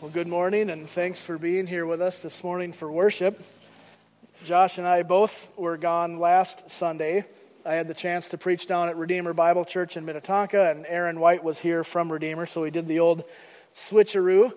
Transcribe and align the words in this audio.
Well, 0.00 0.10
good 0.10 0.28
morning, 0.28 0.70
and 0.70 0.88
thanks 0.88 1.20
for 1.20 1.36
being 1.36 1.66
here 1.66 1.84
with 1.84 2.00
us 2.00 2.22
this 2.22 2.42
morning 2.42 2.72
for 2.72 2.90
worship. 2.90 3.38
Josh 4.46 4.78
and 4.78 4.86
I 4.88 5.02
both 5.02 5.52
were 5.58 5.76
gone 5.76 6.18
last 6.18 6.70
Sunday. 6.70 7.26
I 7.66 7.74
had 7.74 7.86
the 7.86 7.92
chance 7.92 8.30
to 8.30 8.38
preach 8.38 8.66
down 8.66 8.88
at 8.88 8.96
Redeemer 8.96 9.34
Bible 9.34 9.66
Church 9.66 9.98
in 9.98 10.06
Minnetonka, 10.06 10.70
and 10.70 10.86
Aaron 10.86 11.20
White 11.20 11.44
was 11.44 11.58
here 11.58 11.84
from 11.84 12.10
Redeemer, 12.10 12.46
so 12.46 12.62
we 12.62 12.70
did 12.70 12.86
the 12.86 13.00
old 13.00 13.24
switcheroo. 13.74 14.54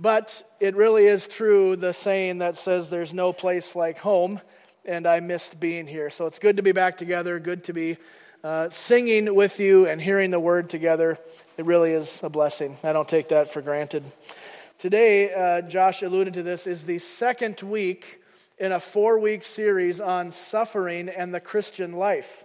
But 0.00 0.52
it 0.58 0.74
really 0.74 1.06
is 1.06 1.28
true, 1.28 1.76
the 1.76 1.92
saying 1.92 2.38
that 2.38 2.56
says 2.56 2.88
there's 2.88 3.14
no 3.14 3.32
place 3.32 3.76
like 3.76 3.98
home, 3.98 4.40
and 4.84 5.06
I 5.06 5.20
missed 5.20 5.60
being 5.60 5.86
here. 5.86 6.10
So 6.10 6.26
it's 6.26 6.40
good 6.40 6.56
to 6.56 6.62
be 6.64 6.72
back 6.72 6.96
together, 6.96 7.38
good 7.38 7.62
to 7.64 7.72
be 7.72 7.98
uh, 8.42 8.68
singing 8.70 9.32
with 9.32 9.60
you 9.60 9.86
and 9.86 10.02
hearing 10.02 10.32
the 10.32 10.40
word 10.40 10.68
together. 10.68 11.16
It 11.56 11.66
really 11.66 11.92
is 11.92 12.20
a 12.24 12.28
blessing. 12.28 12.76
I 12.82 12.92
don't 12.92 13.08
take 13.08 13.28
that 13.28 13.48
for 13.48 13.62
granted. 13.62 14.02
Today, 14.82 15.32
uh, 15.32 15.60
Josh 15.60 16.02
alluded 16.02 16.34
to 16.34 16.42
this, 16.42 16.66
is 16.66 16.82
the 16.82 16.98
second 16.98 17.62
week 17.62 18.20
in 18.58 18.72
a 18.72 18.80
four 18.80 19.16
week 19.20 19.44
series 19.44 20.00
on 20.00 20.32
suffering 20.32 21.08
and 21.08 21.32
the 21.32 21.38
Christian 21.38 21.92
life. 21.92 22.44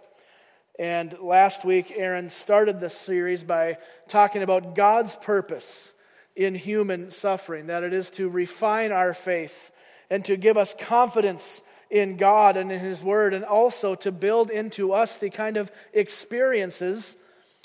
And 0.78 1.18
last 1.20 1.66
week, 1.66 1.92
Aaron 1.96 2.30
started 2.30 2.80
the 2.80 2.92
series 2.92 3.44
by 3.44 3.80
talking 4.08 4.44
about 4.44 4.76
God's 4.76 5.16
purpose 5.16 5.96
in 6.36 6.54
human 6.54 7.10
suffering, 7.10 7.66
that 7.66 7.82
it 7.82 7.92
is 7.92 8.12
to 8.12 8.30
refine 8.30 8.92
our 8.92 9.16
faith 9.16 9.72
and 10.12 10.24
to 10.26 10.38
give 10.38 10.60
us 10.60 10.76
confidence 10.80 11.64
in 11.90 12.18
God 12.18 12.56
and 12.56 12.72
in 12.72 12.80
His 12.80 13.04
Word, 13.04 13.34
and 13.34 13.46
also 13.46 13.96
to 13.96 14.12
build 14.12 14.52
into 14.52 14.94
us 14.94 15.16
the 15.16 15.32
kind 15.32 15.58
of 15.58 15.72
experiences 15.92 17.16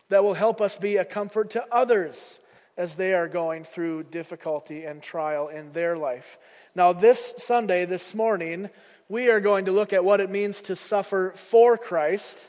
that 0.08 0.24
will 0.24 0.32
help 0.32 0.62
us 0.62 0.78
be 0.78 0.96
a 0.96 1.04
comfort 1.04 1.50
to 1.50 1.66
others 1.70 2.40
as 2.76 2.94
they 2.94 3.14
are 3.14 3.28
going 3.28 3.64
through 3.64 4.04
difficulty 4.04 4.84
and 4.84 5.02
trial 5.02 5.48
in 5.48 5.72
their 5.72 5.96
life. 5.96 6.38
Now, 6.74 6.92
this 6.92 7.34
Sunday, 7.36 7.84
this 7.84 8.14
morning, 8.14 8.70
we 9.08 9.28
are 9.28 9.40
going 9.40 9.66
to 9.66 9.72
look 9.72 9.92
at 9.92 10.04
what 10.04 10.20
it 10.20 10.30
means 10.30 10.62
to 10.62 10.76
suffer 10.76 11.32
for 11.36 11.76
Christ. 11.76 12.48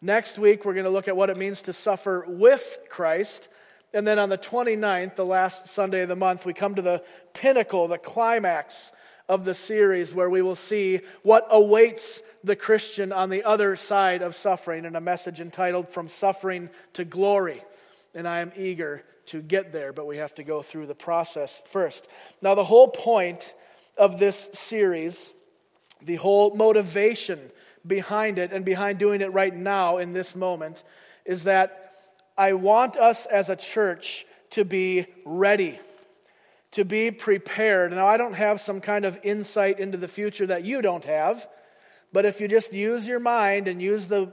Next 0.00 0.38
week, 0.38 0.64
we're 0.64 0.74
going 0.74 0.84
to 0.84 0.90
look 0.90 1.08
at 1.08 1.16
what 1.16 1.30
it 1.30 1.36
means 1.36 1.62
to 1.62 1.72
suffer 1.72 2.24
with 2.28 2.78
Christ. 2.88 3.48
And 3.92 4.06
then 4.06 4.18
on 4.18 4.28
the 4.28 4.38
29th, 4.38 5.16
the 5.16 5.26
last 5.26 5.66
Sunday 5.66 6.02
of 6.02 6.08
the 6.08 6.16
month, 6.16 6.46
we 6.46 6.54
come 6.54 6.76
to 6.76 6.82
the 6.82 7.02
pinnacle, 7.34 7.88
the 7.88 7.98
climax 7.98 8.92
of 9.28 9.44
the 9.44 9.54
series 9.54 10.14
where 10.14 10.30
we 10.30 10.42
will 10.42 10.54
see 10.54 11.00
what 11.22 11.46
awaits 11.50 12.22
the 12.44 12.56
Christian 12.56 13.12
on 13.12 13.30
the 13.30 13.44
other 13.44 13.76
side 13.76 14.22
of 14.22 14.34
suffering 14.34 14.84
in 14.84 14.94
a 14.94 15.00
message 15.00 15.40
entitled 15.40 15.90
From 15.90 16.08
Suffering 16.08 16.70
to 16.94 17.04
Glory 17.04 17.62
and 18.14 18.28
I 18.28 18.40
am 18.40 18.52
eager 18.56 19.02
to 19.26 19.40
get 19.40 19.72
there, 19.72 19.92
but 19.92 20.06
we 20.06 20.16
have 20.18 20.34
to 20.34 20.44
go 20.44 20.62
through 20.62 20.86
the 20.86 20.94
process 20.94 21.62
first. 21.66 22.06
Now, 22.40 22.54
the 22.54 22.64
whole 22.64 22.88
point 22.88 23.54
of 23.96 24.18
this 24.18 24.48
series, 24.52 25.32
the 26.00 26.16
whole 26.16 26.54
motivation 26.54 27.50
behind 27.86 28.38
it 28.38 28.52
and 28.52 28.64
behind 28.64 28.98
doing 28.98 29.20
it 29.20 29.32
right 29.32 29.54
now 29.54 29.98
in 29.98 30.12
this 30.12 30.34
moment, 30.34 30.82
is 31.24 31.44
that 31.44 31.92
I 32.36 32.54
want 32.54 32.96
us 32.96 33.26
as 33.26 33.50
a 33.50 33.56
church 33.56 34.26
to 34.50 34.64
be 34.64 35.06
ready, 35.24 35.78
to 36.72 36.84
be 36.84 37.10
prepared. 37.10 37.92
Now, 37.92 38.06
I 38.06 38.16
don't 38.16 38.34
have 38.34 38.60
some 38.60 38.80
kind 38.80 39.04
of 39.04 39.18
insight 39.22 39.78
into 39.78 39.98
the 39.98 40.08
future 40.08 40.46
that 40.46 40.64
you 40.64 40.82
don't 40.82 41.04
have, 41.04 41.48
but 42.12 42.26
if 42.26 42.40
you 42.40 42.48
just 42.48 42.72
use 42.72 43.06
your 43.06 43.20
mind 43.20 43.68
and 43.68 43.80
use 43.80 44.06
the 44.06 44.30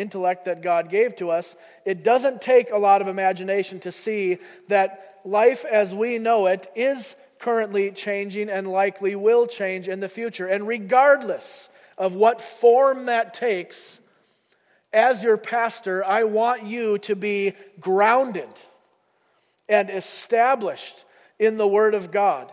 intellect 0.00 0.46
that 0.46 0.62
God 0.62 0.88
gave 0.88 1.14
to 1.16 1.30
us, 1.30 1.56
it 1.84 2.02
doesn't 2.02 2.40
take 2.40 2.70
a 2.70 2.78
lot 2.78 3.02
of 3.02 3.08
imagination 3.08 3.80
to 3.80 3.92
see 3.92 4.38
that 4.68 5.20
life 5.24 5.64
as 5.64 5.94
we 5.94 6.18
know 6.18 6.46
it 6.46 6.70
is 6.74 7.16
currently 7.38 7.90
changing 7.90 8.48
and 8.48 8.66
likely 8.68 9.14
will 9.14 9.46
change 9.46 9.88
in 9.88 10.00
the 10.00 10.08
future. 10.08 10.46
And 10.46 10.66
regardless 10.66 11.68
of 11.98 12.14
what 12.14 12.40
form 12.40 13.06
that 13.06 13.34
takes, 13.34 14.00
as 14.92 15.22
your 15.22 15.36
pastor, 15.36 16.04
I 16.04 16.24
want 16.24 16.64
you 16.64 16.98
to 16.98 17.14
be 17.14 17.54
grounded 17.78 18.48
and 19.68 19.88
established 19.88 21.04
in 21.38 21.56
the 21.56 21.66
Word 21.66 21.94
of 21.94 22.10
God. 22.10 22.52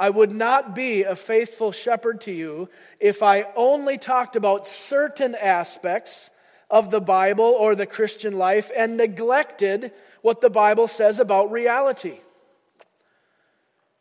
I 0.00 0.10
would 0.10 0.30
not 0.30 0.74
be 0.74 1.02
a 1.02 1.16
faithful 1.16 1.72
shepherd 1.72 2.20
to 2.22 2.32
you 2.32 2.68
if 3.00 3.22
I 3.22 3.46
only 3.56 3.98
talked 3.98 4.36
about 4.36 4.68
certain 4.68 5.34
aspects 5.34 6.30
of 6.70 6.90
the 6.90 7.00
Bible 7.00 7.44
or 7.44 7.74
the 7.74 7.86
Christian 7.86 8.36
life 8.36 8.70
and 8.76 8.96
neglected 8.96 9.92
what 10.22 10.40
the 10.40 10.50
Bible 10.50 10.86
says 10.86 11.18
about 11.18 11.50
reality. 11.50 12.20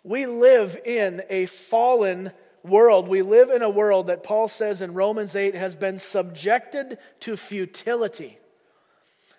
We 0.03 0.25
live 0.25 0.77
in 0.85 1.23
a 1.29 1.45
fallen 1.45 2.31
world. 2.63 3.07
We 3.07 3.21
live 3.21 3.49
in 3.49 3.61
a 3.61 3.69
world 3.69 4.07
that 4.07 4.23
Paul 4.23 4.47
says 4.47 4.81
in 4.81 4.93
Romans 4.93 5.35
8 5.35 5.55
has 5.55 5.75
been 5.75 5.99
subjected 5.99 6.97
to 7.21 7.37
futility. 7.37 8.37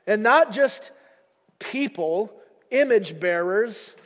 And 0.07 0.23
not 0.23 0.53
just 0.53 0.91
people, 1.59 2.33
image 2.71 3.21
bearers, 3.21 3.97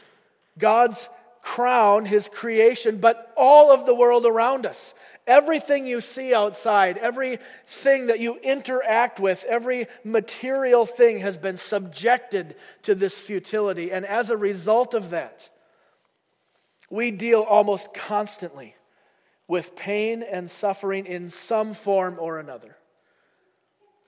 God's 0.58 1.08
crown, 1.42 2.06
his 2.06 2.28
creation, 2.28 2.96
but 2.96 3.32
all 3.36 3.70
of 3.72 3.84
the 3.84 3.94
world 3.94 4.24
around 4.24 4.64
us. 4.64 4.94
Everything 5.26 5.86
you 5.86 6.00
see 6.00 6.32
outside, 6.32 6.96
everything 6.98 8.06
that 8.06 8.20
you 8.20 8.36
interact 8.36 9.20
with, 9.20 9.44
every 9.44 9.86
material 10.04 10.86
thing 10.86 11.20
has 11.20 11.36
been 11.36 11.56
subjected 11.56 12.54
to 12.82 12.94
this 12.94 13.20
futility. 13.20 13.92
And 13.92 14.06
as 14.06 14.30
a 14.30 14.36
result 14.36 14.94
of 14.94 15.10
that, 15.10 15.50
we 16.88 17.10
deal 17.10 17.42
almost 17.42 17.92
constantly 17.92 18.74
with 19.48 19.76
pain 19.76 20.22
and 20.22 20.50
suffering 20.50 21.06
in 21.06 21.28
some 21.28 21.74
form 21.74 22.16
or 22.18 22.38
another. 22.38 22.76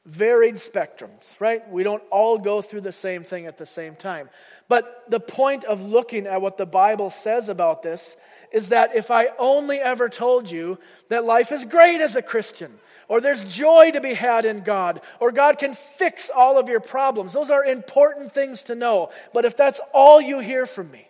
Varied 0.06 0.56
spectrums, 0.56 1.41
right? 1.41 1.66
We 1.70 1.82
don't 1.82 2.03
all 2.10 2.37
go 2.37 2.60
through 2.60 2.82
the 2.82 2.92
same 2.92 3.25
thing 3.25 3.47
at 3.47 3.56
the 3.56 3.65
same 3.65 3.97
time. 3.97 4.28
But 4.69 5.04
the 5.09 5.20
point 5.20 5.65
of 5.65 5.82
looking 5.82 6.26
at 6.26 6.42
what 6.42 6.59
the 6.59 6.66
Bible 6.66 7.09
says 7.09 7.48
about 7.48 7.82
this 7.82 8.16
is 8.53 8.69
that 8.69 8.94
if 8.94 9.10
I 9.10 9.28
only 9.38 9.78
ever 9.78 10.10
told 10.10 10.50
you 10.50 10.78
that 11.09 11.25
life 11.25 11.53
is 11.53 11.64
great 11.64 12.03
as 12.03 12.16
a 12.16 12.22
Christian, 12.22 12.78
or 13.09 13.20
there's 13.20 13.44
joy 13.44 13.91
to 13.93 14.00
be 14.00 14.14
had 14.14 14.44
in 14.44 14.60
God, 14.62 15.00
or 15.20 15.32
God 15.32 15.59
can 15.59 15.72
fix 15.72 16.31
all 16.34 16.59
of 16.59 16.69
your 16.69 16.81
problems, 16.81 17.32
those 17.32 17.50
are 17.50 17.64
important 17.64 18.32
things 18.32 18.62
to 18.64 18.75
know. 18.75 19.10
But 19.32 19.44
if 19.44 19.56
that's 19.56 19.81
all 19.93 20.20
you 20.20 20.38
hear 20.38 20.66
from 20.66 20.91
me, 20.91 21.09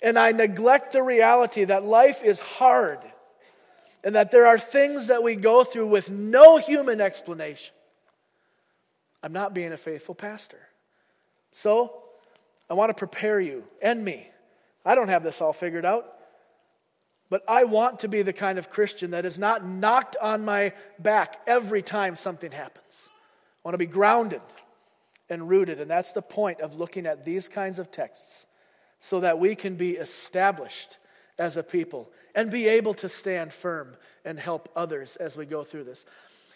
and 0.00 0.18
I 0.18 0.32
neglect 0.32 0.92
the 0.92 1.02
reality 1.02 1.64
that 1.64 1.84
life 1.84 2.22
is 2.22 2.40
hard, 2.40 3.00
and 4.04 4.14
that 4.14 4.30
there 4.30 4.46
are 4.46 4.58
things 4.58 5.08
that 5.08 5.22
we 5.22 5.34
go 5.34 5.64
through 5.64 5.88
with 5.88 6.10
no 6.10 6.56
human 6.56 7.00
explanation, 7.00 7.74
I'm 9.22 9.32
not 9.32 9.54
being 9.54 9.72
a 9.72 9.76
faithful 9.76 10.14
pastor. 10.14 10.60
So, 11.52 12.02
I 12.70 12.74
want 12.74 12.90
to 12.90 12.94
prepare 12.94 13.40
you 13.40 13.64
and 13.80 14.04
me. 14.04 14.28
I 14.84 14.94
don't 14.94 15.08
have 15.08 15.22
this 15.22 15.40
all 15.40 15.52
figured 15.52 15.84
out. 15.84 16.14
But 17.30 17.42
I 17.46 17.64
want 17.64 18.00
to 18.00 18.08
be 18.08 18.22
the 18.22 18.32
kind 18.32 18.58
of 18.58 18.70
Christian 18.70 19.10
that 19.10 19.24
is 19.24 19.38
not 19.38 19.66
knocked 19.66 20.16
on 20.16 20.44
my 20.44 20.72
back 20.98 21.40
every 21.46 21.82
time 21.82 22.16
something 22.16 22.50
happens. 22.50 23.08
I 23.08 23.68
want 23.68 23.74
to 23.74 23.78
be 23.78 23.86
grounded 23.86 24.40
and 25.28 25.48
rooted. 25.48 25.80
And 25.80 25.90
that's 25.90 26.12
the 26.12 26.22
point 26.22 26.60
of 26.60 26.78
looking 26.78 27.06
at 27.06 27.24
these 27.24 27.48
kinds 27.48 27.78
of 27.78 27.90
texts 27.90 28.46
so 28.98 29.20
that 29.20 29.38
we 29.38 29.54
can 29.54 29.76
be 29.76 29.92
established 29.92 30.98
as 31.38 31.56
a 31.56 31.62
people 31.62 32.10
and 32.34 32.50
be 32.50 32.66
able 32.66 32.94
to 32.94 33.08
stand 33.08 33.52
firm 33.52 33.94
and 34.24 34.38
help 34.38 34.70
others 34.74 35.16
as 35.16 35.36
we 35.36 35.44
go 35.44 35.62
through 35.62 35.84
this. 35.84 36.06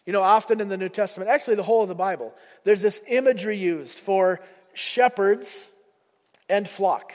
You 0.06 0.12
know, 0.12 0.22
often 0.22 0.60
in 0.60 0.68
the 0.68 0.76
New 0.76 0.88
Testament, 0.88 1.30
actually 1.30 1.54
the 1.54 1.62
whole 1.62 1.82
of 1.82 1.88
the 1.88 1.94
Bible, 1.94 2.34
there's 2.64 2.82
this 2.82 3.00
imagery 3.06 3.56
used 3.56 3.98
for 3.98 4.40
shepherds 4.74 5.70
and 6.48 6.68
flock. 6.68 7.12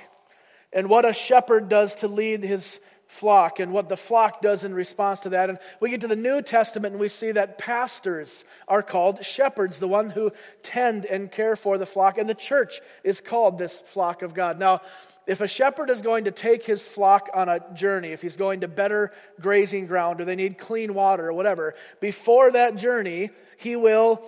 And 0.71 0.89
what 0.89 1.05
a 1.05 1.13
shepherd 1.13 1.69
does 1.69 1.95
to 1.95 2.07
lead 2.07 2.43
his 2.43 2.79
flock 3.07 3.59
and 3.59 3.71
what 3.71 3.89
the 3.89 3.97
flock 3.97 4.41
does 4.41 4.65
in 4.65 4.73
response 4.73 5.21
to 5.21 5.29
that. 5.29 5.49
And 5.49 5.59
we 5.79 5.89
get 5.89 6.01
to 6.01 6.07
the 6.07 6.15
New 6.15 6.41
Testament 6.41 6.93
and 6.93 6.99
we 6.99 7.07
see 7.07 7.31
that 7.31 7.57
pastors 7.57 8.45
are 8.67 8.83
called 8.83 9.23
shepherds, 9.23 9.79
the 9.79 9.87
one 9.87 10.09
who 10.09 10.31
tend 10.63 11.05
and 11.05 11.31
care 11.31 11.55
for 11.55 11.77
the 11.77 11.85
flock. 11.85 12.17
And 12.17 12.29
the 12.29 12.35
church 12.35 12.81
is 13.03 13.21
called 13.21 13.57
this 13.57 13.79
flock 13.81 14.21
of 14.21 14.33
God. 14.33 14.59
Now, 14.59 14.81
if 15.27 15.41
a 15.41 15.47
shepherd 15.47 15.89
is 15.89 16.01
going 16.01 16.23
to 16.23 16.31
take 16.31 16.65
his 16.65 16.87
flock 16.87 17.29
on 17.33 17.49
a 17.49 17.61
journey, 17.73 18.09
if 18.09 18.21
he's 18.21 18.37
going 18.37 18.61
to 18.61 18.67
better 18.67 19.11
grazing 19.41 19.85
ground 19.85 20.21
or 20.21 20.25
they 20.25 20.37
need 20.37 20.57
clean 20.57 20.93
water 20.93 21.27
or 21.27 21.33
whatever, 21.33 21.75
before 21.99 22.51
that 22.51 22.77
journey, 22.77 23.29
he 23.57 23.75
will 23.75 24.21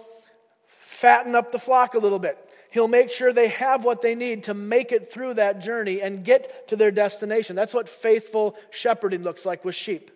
fatten 0.67 1.35
up 1.35 1.53
the 1.53 1.57
flock 1.57 1.93
a 1.93 1.99
little 1.99 2.19
bit. 2.19 2.37
He'll 2.71 2.89
make 2.89 3.09
sure 3.09 3.31
they 3.31 3.47
have 3.47 3.85
what 3.85 4.01
they 4.01 4.13
need 4.13 4.43
to 4.43 4.53
make 4.53 4.91
it 4.91 5.11
through 5.11 5.35
that 5.35 5.61
journey 5.61 6.01
and 6.01 6.23
get 6.23 6.67
to 6.67 6.75
their 6.75 6.91
destination. 6.91 7.55
That's 7.55 7.73
what 7.73 7.87
faithful 7.87 8.55
shepherding 8.69 9.23
looks 9.23 9.45
like 9.45 9.63
with 9.63 9.75
sheep. 9.75 10.11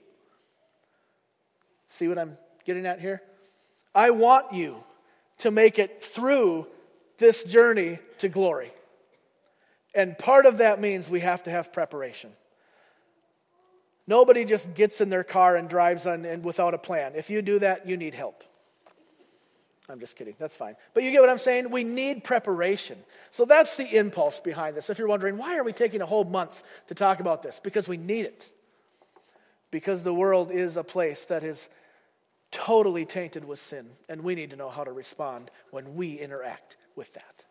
See 1.87 2.07
what 2.07 2.19
I'm 2.19 2.37
getting 2.65 2.85
at 2.85 2.99
here? 2.99 3.21
I 3.95 4.09
want 4.09 4.53
you 4.53 4.83
to 5.39 5.51
make 5.51 5.79
it 5.79 6.03
through 6.03 6.67
this 7.17 7.43
journey 7.43 7.99
to 8.17 8.27
glory. 8.27 8.71
And 9.95 10.17
part 10.17 10.45
of 10.45 10.57
that 10.57 10.81
means 10.81 11.09
we 11.09 11.19
have 11.19 11.43
to 11.43 11.51
have 11.51 11.71
preparation. 11.71 12.31
Nobody 14.07 14.43
just 14.43 14.73
gets 14.73 15.01
in 15.01 15.09
their 15.09 15.23
car 15.23 15.55
and 15.55 15.69
drives 15.69 16.05
on 16.05 16.25
and 16.25 16.43
without 16.43 16.73
a 16.73 16.77
plan. 16.77 17.13
If 17.15 17.29
you 17.29 17.41
do 17.41 17.59
that, 17.59 17.87
you 17.87 17.95
need 17.95 18.13
help. 18.13 18.43
I'm 19.89 19.99
just 19.99 20.15
kidding. 20.15 20.35
That's 20.39 20.55
fine. 20.55 20.75
But 20.93 21.03
you 21.03 21.11
get 21.11 21.21
what 21.21 21.29
I'm 21.29 21.37
saying? 21.37 21.69
We 21.69 21.83
need 21.83 22.23
preparation. 22.23 22.97
So 23.31 23.45
that's 23.45 23.75
the 23.75 23.97
impulse 23.97 24.39
behind 24.39 24.75
this. 24.75 24.89
If 24.89 24.97
you're 24.97 25.07
wondering, 25.07 25.37
why 25.37 25.57
are 25.57 25.63
we 25.63 25.73
taking 25.73 26.01
a 26.01 26.05
whole 26.05 26.23
month 26.23 26.63
to 26.87 26.95
talk 26.95 27.19
about 27.19 27.43
this? 27.43 27.59
Because 27.61 27.87
we 27.87 27.97
need 27.97 28.25
it. 28.25 28.51
Because 29.71 30.03
the 30.03 30.13
world 30.13 30.51
is 30.51 30.77
a 30.77 30.83
place 30.83 31.25
that 31.25 31.43
is 31.43 31.67
totally 32.51 33.05
tainted 33.05 33.43
with 33.43 33.59
sin, 33.59 33.89
and 34.07 34.21
we 34.21 34.35
need 34.35 34.51
to 34.51 34.55
know 34.55 34.69
how 34.69 34.83
to 34.83 34.91
respond 34.91 35.49
when 35.71 35.95
we 35.95 36.19
interact 36.19 36.77
with 36.95 37.11
that. 37.13 37.43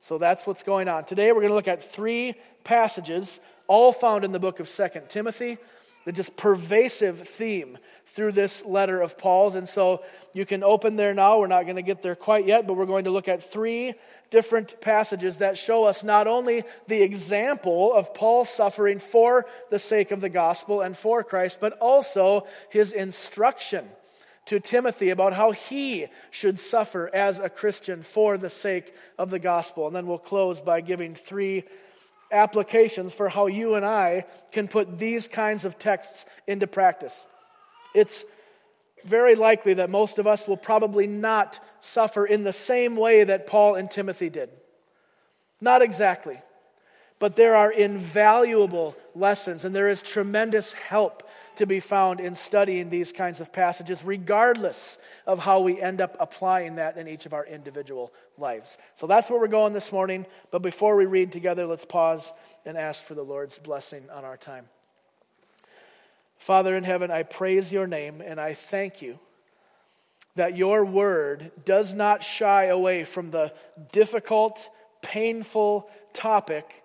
So 0.00 0.18
that's 0.18 0.46
what's 0.46 0.62
going 0.62 0.88
on. 0.88 1.04
Today 1.04 1.32
we're 1.32 1.40
going 1.40 1.50
to 1.50 1.56
look 1.56 1.68
at 1.68 1.82
three 1.82 2.34
passages, 2.64 3.40
all 3.66 3.92
found 3.92 4.24
in 4.24 4.32
the 4.32 4.38
book 4.38 4.60
of 4.60 4.68
Second 4.68 5.08
Timothy 5.08 5.58
the 6.06 6.12
just 6.12 6.36
pervasive 6.36 7.20
theme 7.20 7.76
through 8.06 8.30
this 8.30 8.64
letter 8.64 9.02
of 9.02 9.18
Paul's. 9.18 9.56
And 9.56 9.68
so 9.68 10.04
you 10.32 10.46
can 10.46 10.62
open 10.62 10.94
there 10.94 11.12
now. 11.12 11.40
We're 11.40 11.48
not 11.48 11.64
going 11.64 11.76
to 11.76 11.82
get 11.82 12.00
there 12.00 12.14
quite 12.14 12.46
yet, 12.46 12.64
but 12.64 12.74
we're 12.74 12.86
going 12.86 13.04
to 13.04 13.10
look 13.10 13.26
at 13.26 13.42
three 13.42 13.94
different 14.30 14.80
passages 14.80 15.38
that 15.38 15.58
show 15.58 15.82
us 15.82 16.04
not 16.04 16.28
only 16.28 16.62
the 16.86 17.02
example 17.02 17.92
of 17.92 18.14
Paul's 18.14 18.48
suffering 18.48 19.00
for 19.00 19.46
the 19.68 19.80
sake 19.80 20.12
of 20.12 20.20
the 20.20 20.28
gospel 20.28 20.80
and 20.80 20.96
for 20.96 21.24
Christ, 21.24 21.58
but 21.60 21.72
also 21.80 22.46
his 22.70 22.92
instruction 22.92 23.84
to 24.46 24.60
Timothy 24.60 25.10
about 25.10 25.32
how 25.32 25.50
he 25.50 26.06
should 26.30 26.58
suffer 26.58 27.10
as 27.12 27.38
a 27.38 27.48
Christian 27.48 28.02
for 28.02 28.38
the 28.38 28.50
sake 28.50 28.94
of 29.18 29.30
the 29.30 29.38
gospel. 29.38 29.86
And 29.86 29.94
then 29.94 30.06
we'll 30.06 30.18
close 30.18 30.60
by 30.60 30.80
giving 30.80 31.14
three 31.14 31.64
applications 32.30 33.14
for 33.14 33.28
how 33.28 33.46
you 33.46 33.74
and 33.74 33.84
I 33.84 34.24
can 34.52 34.68
put 34.68 34.98
these 34.98 35.28
kinds 35.28 35.64
of 35.64 35.78
texts 35.78 36.24
into 36.46 36.66
practice. 36.66 37.26
It's 37.94 38.24
very 39.04 39.34
likely 39.34 39.74
that 39.74 39.90
most 39.90 40.18
of 40.18 40.26
us 40.26 40.48
will 40.48 40.56
probably 40.56 41.06
not 41.06 41.60
suffer 41.80 42.26
in 42.26 42.44
the 42.44 42.52
same 42.52 42.96
way 42.96 43.24
that 43.24 43.46
Paul 43.46 43.76
and 43.76 43.90
Timothy 43.90 44.30
did. 44.30 44.50
Not 45.60 45.82
exactly. 45.82 46.40
But 47.18 47.36
there 47.36 47.56
are 47.56 47.70
invaluable 47.70 48.96
lessons 49.14 49.64
and 49.64 49.74
there 49.74 49.88
is 49.88 50.02
tremendous 50.02 50.72
help 50.72 51.25
to 51.56 51.66
be 51.66 51.80
found 51.80 52.20
in 52.20 52.34
studying 52.34 52.90
these 52.90 53.12
kinds 53.12 53.40
of 53.40 53.52
passages, 53.52 54.04
regardless 54.04 54.98
of 55.26 55.38
how 55.38 55.60
we 55.60 55.80
end 55.80 56.00
up 56.00 56.16
applying 56.20 56.76
that 56.76 56.96
in 56.96 57.08
each 57.08 57.26
of 57.26 57.32
our 57.32 57.44
individual 57.44 58.12
lives. 58.38 58.78
So 58.94 59.06
that's 59.06 59.30
where 59.30 59.40
we're 59.40 59.48
going 59.48 59.72
this 59.72 59.92
morning. 59.92 60.26
But 60.50 60.62
before 60.62 60.96
we 60.96 61.06
read 61.06 61.32
together, 61.32 61.66
let's 61.66 61.84
pause 61.84 62.32
and 62.64 62.76
ask 62.76 63.04
for 63.04 63.14
the 63.14 63.22
Lord's 63.22 63.58
blessing 63.58 64.08
on 64.10 64.24
our 64.24 64.36
time. 64.36 64.68
Father 66.38 66.76
in 66.76 66.84
heaven, 66.84 67.10
I 67.10 67.22
praise 67.22 67.72
your 67.72 67.86
name 67.86 68.20
and 68.20 68.40
I 68.40 68.54
thank 68.54 69.02
you 69.02 69.18
that 70.36 70.56
your 70.56 70.84
word 70.84 71.50
does 71.64 71.94
not 71.94 72.22
shy 72.22 72.64
away 72.64 73.04
from 73.04 73.30
the 73.30 73.52
difficult, 73.92 74.68
painful 75.02 75.90
topic 76.12 76.82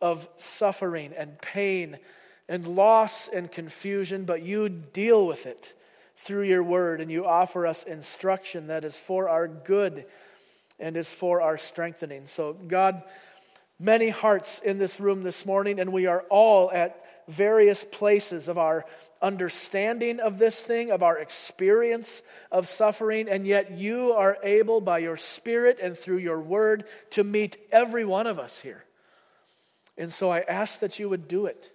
of 0.00 0.28
suffering 0.36 1.12
and 1.16 1.40
pain 1.40 1.98
and 2.48 2.66
loss 2.66 3.28
and 3.28 3.50
confusion, 3.50 4.24
but 4.24 4.42
you 4.42 4.68
deal 4.68 5.26
with 5.26 5.46
it 5.46 5.72
through 6.16 6.42
your 6.42 6.62
word 6.62 7.00
and 7.00 7.10
you 7.10 7.26
offer 7.26 7.66
us 7.66 7.82
instruction 7.82 8.68
that 8.68 8.84
is 8.84 8.96
for 8.96 9.28
our 9.28 9.48
good 9.48 10.04
and 10.78 10.96
is 10.96 11.12
for 11.12 11.40
our 11.40 11.58
strengthening. 11.58 12.26
So, 12.26 12.52
God, 12.52 13.02
many 13.78 14.08
hearts 14.08 14.60
in 14.60 14.78
this 14.78 15.00
room 15.00 15.22
this 15.22 15.44
morning, 15.46 15.80
and 15.80 15.92
we 15.92 16.06
are 16.06 16.22
all 16.30 16.70
at 16.70 17.04
various 17.28 17.84
places 17.84 18.48
of 18.48 18.58
our 18.58 18.84
understanding 19.20 20.18
of 20.18 20.38
this 20.38 20.60
thing, 20.60 20.90
of 20.90 21.02
our 21.02 21.18
experience 21.18 22.22
of 22.50 22.66
suffering, 22.66 23.28
and 23.28 23.46
yet 23.46 23.70
you 23.72 24.12
are 24.12 24.36
able 24.42 24.80
by 24.80 24.98
your 24.98 25.16
Spirit 25.16 25.78
and 25.80 25.96
through 25.96 26.18
your 26.18 26.40
word 26.40 26.84
to 27.10 27.22
meet 27.22 27.56
every 27.70 28.04
one 28.04 28.26
of 28.26 28.38
us 28.38 28.60
here. 28.60 28.84
And 29.96 30.12
so 30.12 30.30
I 30.30 30.40
ask 30.40 30.80
that 30.80 30.98
you 30.98 31.08
would 31.08 31.28
do 31.28 31.46
it. 31.46 31.70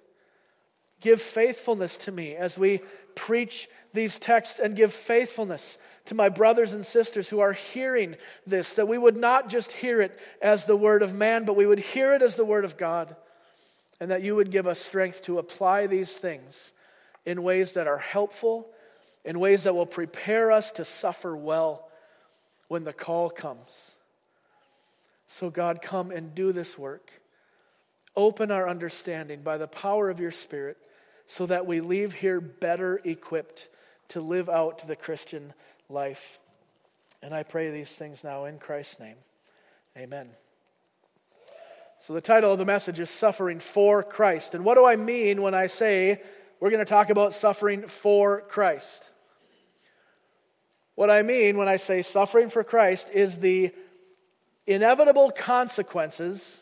Give 1.01 1.21
faithfulness 1.21 1.97
to 1.97 2.11
me 2.11 2.35
as 2.35 2.57
we 2.57 2.81
preach 3.15 3.69
these 3.93 4.19
texts 4.19 4.59
and 4.59 4.75
give 4.75 4.93
faithfulness 4.93 5.77
to 6.05 6.15
my 6.15 6.29
brothers 6.29 6.73
and 6.73 6.85
sisters 6.85 7.29
who 7.29 7.39
are 7.39 7.53
hearing 7.53 8.15
this, 8.45 8.73
that 8.73 8.87
we 8.87 8.97
would 8.97 9.17
not 9.17 9.49
just 9.49 9.71
hear 9.71 10.01
it 10.01 10.17
as 10.41 10.65
the 10.65 10.75
word 10.75 11.01
of 11.01 11.13
man, 11.13 11.45
but 11.45 11.55
we 11.55 11.65
would 11.65 11.79
hear 11.79 12.13
it 12.13 12.21
as 12.21 12.35
the 12.35 12.45
word 12.45 12.65
of 12.65 12.77
God, 12.77 13.15
and 13.99 14.11
that 14.11 14.21
you 14.21 14.35
would 14.35 14.51
give 14.51 14.67
us 14.67 14.79
strength 14.79 15.23
to 15.23 15.39
apply 15.39 15.87
these 15.87 16.13
things 16.13 16.71
in 17.25 17.43
ways 17.43 17.73
that 17.73 17.87
are 17.87 17.97
helpful, 17.97 18.69
in 19.25 19.39
ways 19.39 19.63
that 19.63 19.75
will 19.75 19.85
prepare 19.85 20.51
us 20.51 20.71
to 20.71 20.85
suffer 20.85 21.35
well 21.35 21.89
when 22.67 22.83
the 22.83 22.93
call 22.93 23.29
comes. 23.29 23.95
So, 25.27 25.49
God, 25.49 25.81
come 25.81 26.11
and 26.11 26.33
do 26.33 26.53
this 26.53 26.77
work. 26.77 27.11
Open 28.15 28.49
our 28.49 28.69
understanding 28.69 29.41
by 29.41 29.57
the 29.57 29.67
power 29.67 30.09
of 30.09 30.19
your 30.19 30.31
Spirit 30.31 30.77
so 31.27 31.45
that 31.45 31.65
we 31.65 31.81
leave 31.81 32.13
here 32.13 32.41
better 32.41 32.99
equipped 33.03 33.67
to 34.09 34.21
live 34.21 34.49
out 34.49 34.87
the 34.87 34.95
Christian 34.95 35.53
life. 35.89 36.39
And 37.21 37.33
I 37.33 37.43
pray 37.43 37.69
these 37.69 37.91
things 37.91 38.23
now 38.23 38.45
in 38.45 38.57
Christ's 38.57 38.99
name. 38.99 39.17
Amen. 39.97 40.29
So, 41.99 42.13
the 42.13 42.21
title 42.21 42.51
of 42.51 42.59
the 42.59 42.65
message 42.65 42.99
is 42.99 43.09
Suffering 43.09 43.59
for 43.59 44.03
Christ. 44.03 44.53
And 44.53 44.63
what 44.63 44.75
do 44.75 44.85
I 44.85 44.95
mean 44.95 45.41
when 45.41 45.55
I 45.55 45.67
say 45.67 46.21
we're 46.59 46.69
going 46.69 46.83
to 46.83 46.89
talk 46.89 47.09
about 47.09 47.33
suffering 47.33 47.87
for 47.87 48.41
Christ? 48.41 49.09
What 50.93 51.09
I 51.09 51.23
mean 51.23 51.57
when 51.57 51.67
I 51.67 51.77
say 51.77 52.01
suffering 52.01 52.49
for 52.49 52.63
Christ 52.63 53.09
is 53.11 53.37
the 53.37 53.71
inevitable 54.65 55.31
consequences 55.31 56.61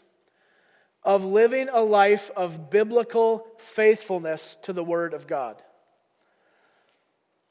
of 1.06 1.24
living 1.24 1.70
a 1.70 1.82
life 1.82 2.32
of 2.36 2.70
biblical 2.70 3.46
faithfulness 3.58 4.58
to 4.64 4.74
the 4.74 4.84
Word 4.84 5.14
of 5.14 5.28
God. 5.28 5.62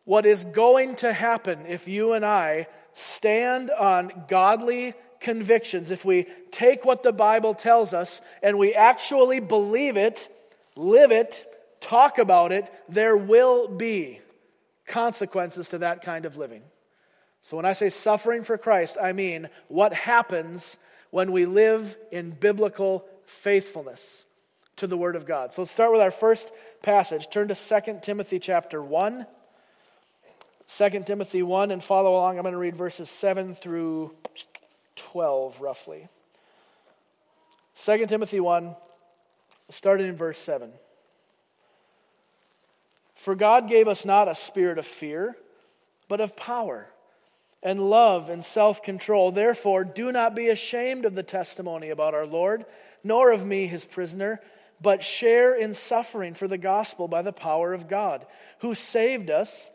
What 0.04 0.26
is 0.26 0.44
going 0.44 0.96
to 0.96 1.12
happen 1.12 1.64
if 1.66 1.88
you 1.88 2.12
and 2.12 2.24
I 2.24 2.66
stand 2.92 3.70
on 3.70 4.24
godly 4.28 4.94
convictions, 5.20 5.90
if 5.90 6.04
we 6.04 6.26
take 6.50 6.84
what 6.84 7.02
the 7.02 7.12
Bible 7.12 7.54
tells 7.54 7.94
us 7.94 8.20
and 8.42 8.58
we 8.58 8.74
actually 8.74 9.40
believe 9.40 9.96
it, 9.96 10.28
live 10.76 11.12
it, 11.12 11.46
talk 11.80 12.18
about 12.18 12.52
it, 12.52 12.70
there 12.88 13.16
will 13.16 13.68
be 13.68 14.20
consequences 14.86 15.70
to 15.70 15.78
that 15.78 16.02
kind 16.02 16.26
of 16.26 16.36
living. 16.36 16.62
So 17.40 17.56
when 17.56 17.66
I 17.66 17.72
say 17.72 17.88
suffering 17.88 18.42
for 18.42 18.58
Christ, 18.58 18.96
I 19.00 19.12
mean 19.12 19.48
what 19.68 19.94
happens 19.94 20.76
when 21.10 21.30
we 21.32 21.46
live 21.46 21.96
in 22.10 22.30
biblical 22.32 23.06
faithfulness 23.26 24.24
to 24.76 24.86
the 24.86 24.96
Word 24.96 25.16
of 25.16 25.26
God. 25.26 25.54
So 25.54 25.62
let's 25.62 25.70
start 25.70 25.92
with 25.92 26.00
our 26.00 26.10
first 26.10 26.50
passage. 26.82 27.28
Turn 27.30 27.48
to 27.48 27.54
2 27.54 28.00
Timothy 28.02 28.38
chapter 28.38 28.82
1. 28.82 29.26
2 30.66 30.90
Timothy 31.06 31.42
1 31.42 31.70
and 31.70 31.82
follow 31.82 32.14
along. 32.14 32.36
I'm 32.36 32.42
going 32.42 32.52
to 32.52 32.58
read 32.58 32.76
verses 32.76 33.10
7 33.10 33.54
through 33.54 34.14
12, 34.96 35.60
roughly. 35.60 36.08
2 37.76 38.06
Timothy 38.06 38.40
1, 38.40 38.74
starting 39.68 40.08
in 40.08 40.16
verse 40.16 40.38
7. 40.38 40.70
For 43.14 43.34
God 43.34 43.68
gave 43.68 43.88
us 43.88 44.04
not 44.04 44.28
a 44.28 44.34
spirit 44.34 44.78
of 44.78 44.86
fear, 44.86 45.36
but 46.08 46.20
of 46.20 46.36
power 46.36 46.88
and 47.62 47.88
love 47.88 48.28
and 48.28 48.44
self 48.44 48.82
control. 48.82 49.32
Therefore, 49.32 49.84
do 49.84 50.12
not 50.12 50.34
be 50.34 50.48
ashamed 50.48 51.04
of 51.04 51.14
the 51.14 51.22
testimony 51.22 51.90
about 51.90 52.14
our 52.14 52.26
Lord 52.26 52.66
nor 53.04 53.30
of 53.30 53.46
me, 53.46 53.66
his 53.66 53.84
prisoner, 53.84 54.40
but 54.80 55.04
share 55.04 55.54
in 55.54 55.74
suffering 55.74 56.34
for 56.34 56.48
the 56.48 56.58
gospel 56.58 57.06
by 57.06 57.22
the 57.22 57.32
power 57.32 57.72
of 57.72 57.88
God, 57.88 58.26
who 58.60 58.74
saved 58.74 59.30
us 59.30 59.70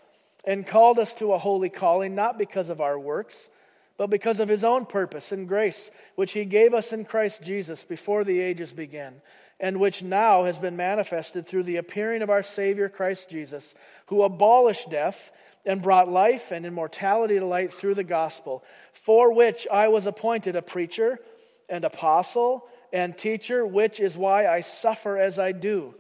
and 0.46 0.68
called 0.68 1.00
us 1.00 1.14
to 1.16 1.34
a 1.34 1.38
holy 1.38 1.70
calling, 1.70 2.16
not 2.16 2.38
because 2.38 2.70
of 2.70 2.82
our 2.82 3.00
works, 3.00 3.50
but 3.98 4.10
because 4.10 4.40
of 4.40 4.48
his 4.48 4.64
own 4.64 4.86
purpose 4.86 5.32
and 5.32 5.48
grace, 5.48 5.92
which 6.16 6.32
he 6.32 6.46
gave 6.46 6.74
us 6.74 6.94
in 6.94 7.06
Christ 7.06 7.44
Jesus 7.44 7.84
before 7.84 8.24
the 8.24 8.40
ages 8.40 8.72
began, 8.72 9.22
and 9.60 9.80
which 9.80 10.02
now 10.02 10.46
has 10.46 10.58
been 10.58 10.78
manifested 10.78 11.46
through 11.46 11.64
the 11.64 11.76
appearing 11.76 12.22
of 12.22 12.30
our 12.30 12.44
Savior 12.44 12.88
Christ 12.88 13.30
Jesus, 13.30 13.76
who 14.08 14.24
abolished 14.24 14.90
death 14.90 15.32
and 15.66 15.82
brought 15.82 16.10
life 16.10 16.52
and 16.52 16.66
immortality 16.66 17.38
to 17.40 17.46
light 17.46 17.74
through 17.74 17.96
the 17.96 18.04
gospel, 18.04 18.64
for 18.94 19.34
which 19.34 19.68
I 19.70 19.90
was 19.90 20.06
appointed 20.06 20.56
a 20.56 20.62
preacher 20.62 21.20
and 21.68 21.84
apostle 21.84 22.68
and 22.92 23.18
teacher, 23.18 23.66
which 23.66 24.00
is 24.00 24.18
why 24.18 24.48
I 24.48 24.62
suffer 24.62 25.18
as 25.18 25.40
I 25.40 25.52
do. 25.52 25.96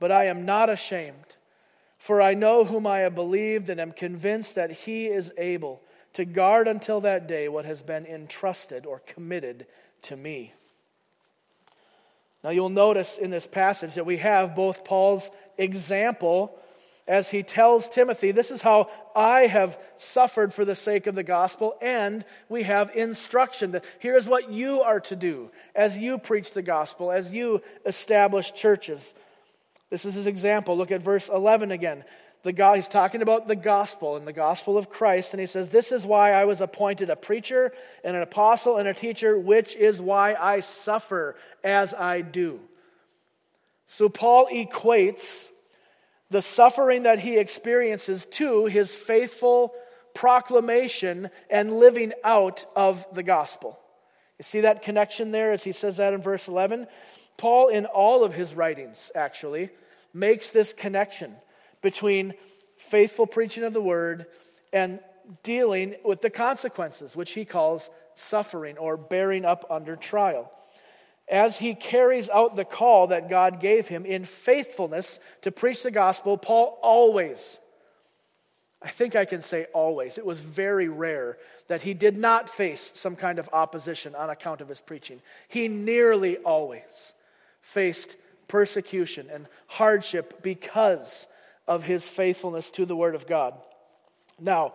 But 0.00 0.12
I 0.12 0.24
am 0.24 0.44
not 0.44 0.68
ashamed, 0.70 1.36
for 1.98 2.20
I 2.20 2.34
know 2.34 2.64
whom 2.64 2.86
I 2.86 3.00
have 3.00 3.14
believed 3.14 3.68
and 3.68 3.80
am 3.80 3.92
convinced 3.92 4.54
that 4.56 4.70
he 4.70 5.06
is 5.06 5.32
able 5.38 5.80
to 6.14 6.24
guard 6.24 6.68
until 6.68 7.00
that 7.00 7.26
day 7.26 7.48
what 7.48 7.64
has 7.64 7.82
been 7.82 8.06
entrusted 8.06 8.86
or 8.86 8.98
committed 9.00 9.66
to 10.02 10.16
me. 10.16 10.52
Now, 12.44 12.50
you'll 12.50 12.68
notice 12.68 13.18
in 13.18 13.30
this 13.30 13.46
passage 13.46 13.94
that 13.94 14.06
we 14.06 14.16
have 14.16 14.56
both 14.56 14.84
Paul's 14.84 15.30
example 15.58 16.58
as 17.08 17.30
he 17.30 17.42
tells 17.42 17.88
Timothy, 17.88 18.30
This 18.30 18.50
is 18.50 18.62
how 18.62 18.88
I 19.14 19.42
have 19.42 19.78
suffered 19.96 20.54
for 20.54 20.64
the 20.64 20.74
sake 20.74 21.06
of 21.06 21.14
the 21.14 21.22
gospel, 21.22 21.76
and 21.80 22.24
we 22.48 22.62
have 22.62 22.94
instruction 22.94 23.72
that 23.72 23.84
here's 23.98 24.28
what 24.28 24.50
you 24.50 24.82
are 24.82 25.00
to 25.00 25.16
do 25.16 25.50
as 25.74 25.98
you 25.98 26.18
preach 26.18 26.52
the 26.52 26.62
gospel, 26.62 27.10
as 27.10 27.34
you 27.34 27.62
establish 27.84 28.52
churches. 28.52 29.14
This 29.90 30.04
is 30.04 30.14
his 30.14 30.26
example. 30.26 30.76
Look 30.76 30.90
at 30.90 31.02
verse 31.02 31.28
11 31.28 31.70
again. 31.70 32.04
The 32.44 32.52
God, 32.52 32.74
he's 32.74 32.88
talking 32.88 33.22
about 33.22 33.46
the 33.46 33.54
gospel 33.54 34.16
and 34.16 34.26
the 34.26 34.32
gospel 34.32 34.76
of 34.76 34.88
Christ, 34.88 35.32
and 35.32 35.40
he 35.40 35.46
says, 35.46 35.68
This 35.68 35.92
is 35.92 36.04
why 36.04 36.32
I 36.32 36.44
was 36.44 36.60
appointed 36.60 37.08
a 37.08 37.16
preacher 37.16 37.72
and 38.02 38.16
an 38.16 38.22
apostle 38.22 38.78
and 38.78 38.88
a 38.88 38.94
teacher, 38.94 39.38
which 39.38 39.76
is 39.76 40.00
why 40.00 40.34
I 40.34 40.60
suffer 40.60 41.36
as 41.62 41.94
I 41.94 42.20
do. 42.20 42.60
So 43.86 44.08
Paul 44.08 44.48
equates 44.52 45.50
the 46.32 46.42
suffering 46.42 47.02
that 47.02 47.20
he 47.20 47.36
experiences 47.36 48.24
to 48.24 48.64
his 48.64 48.94
faithful 48.94 49.74
proclamation 50.14 51.30
and 51.50 51.76
living 51.76 52.12
out 52.24 52.64
of 52.74 53.06
the 53.14 53.22
gospel. 53.22 53.78
You 54.38 54.42
see 54.42 54.60
that 54.62 54.82
connection 54.82 55.30
there 55.30 55.52
as 55.52 55.62
he 55.62 55.72
says 55.72 55.98
that 55.98 56.14
in 56.14 56.22
verse 56.22 56.48
11? 56.48 56.86
Paul, 57.36 57.68
in 57.68 57.84
all 57.84 58.24
of 58.24 58.34
his 58.34 58.54
writings, 58.54 59.10
actually, 59.14 59.70
makes 60.14 60.50
this 60.50 60.72
connection 60.72 61.36
between 61.82 62.32
faithful 62.78 63.26
preaching 63.26 63.64
of 63.64 63.74
the 63.74 63.82
word 63.82 64.26
and 64.72 65.00
dealing 65.42 65.96
with 66.02 66.22
the 66.22 66.30
consequences, 66.30 67.14
which 67.14 67.32
he 67.32 67.44
calls 67.44 67.90
suffering 68.14 68.78
or 68.78 68.96
bearing 68.96 69.44
up 69.44 69.66
under 69.70 69.96
trial 69.96 70.50
as 71.32 71.58
he 71.58 71.74
carries 71.74 72.28
out 72.28 72.54
the 72.56 72.64
call 72.64 73.06
that 73.08 73.30
God 73.30 73.58
gave 73.58 73.88
him 73.88 74.04
in 74.04 74.24
faithfulness 74.24 75.18
to 75.40 75.50
preach 75.50 75.82
the 75.82 75.90
gospel, 75.90 76.36
Paul 76.36 76.78
always, 76.82 77.58
I 78.82 78.90
think 78.90 79.16
I 79.16 79.24
can 79.24 79.40
say 79.40 79.64
always, 79.72 80.18
it 80.18 80.26
was 80.26 80.40
very 80.40 80.88
rare 80.88 81.38
that 81.68 81.82
he 81.82 81.94
did 81.94 82.18
not 82.18 82.50
face 82.50 82.92
some 82.94 83.16
kind 83.16 83.38
of 83.38 83.48
opposition 83.50 84.14
on 84.14 84.28
account 84.28 84.60
of 84.60 84.68
his 84.68 84.82
preaching. 84.82 85.22
He 85.48 85.68
nearly 85.68 86.36
always 86.36 87.14
faced 87.62 88.16
persecution 88.46 89.30
and 89.32 89.46
hardship 89.68 90.42
because 90.42 91.26
of 91.66 91.84
his 91.84 92.06
faithfulness 92.06 92.68
to 92.72 92.84
the 92.84 92.96
Word 92.96 93.14
of 93.14 93.26
God. 93.26 93.54
Now, 94.38 94.74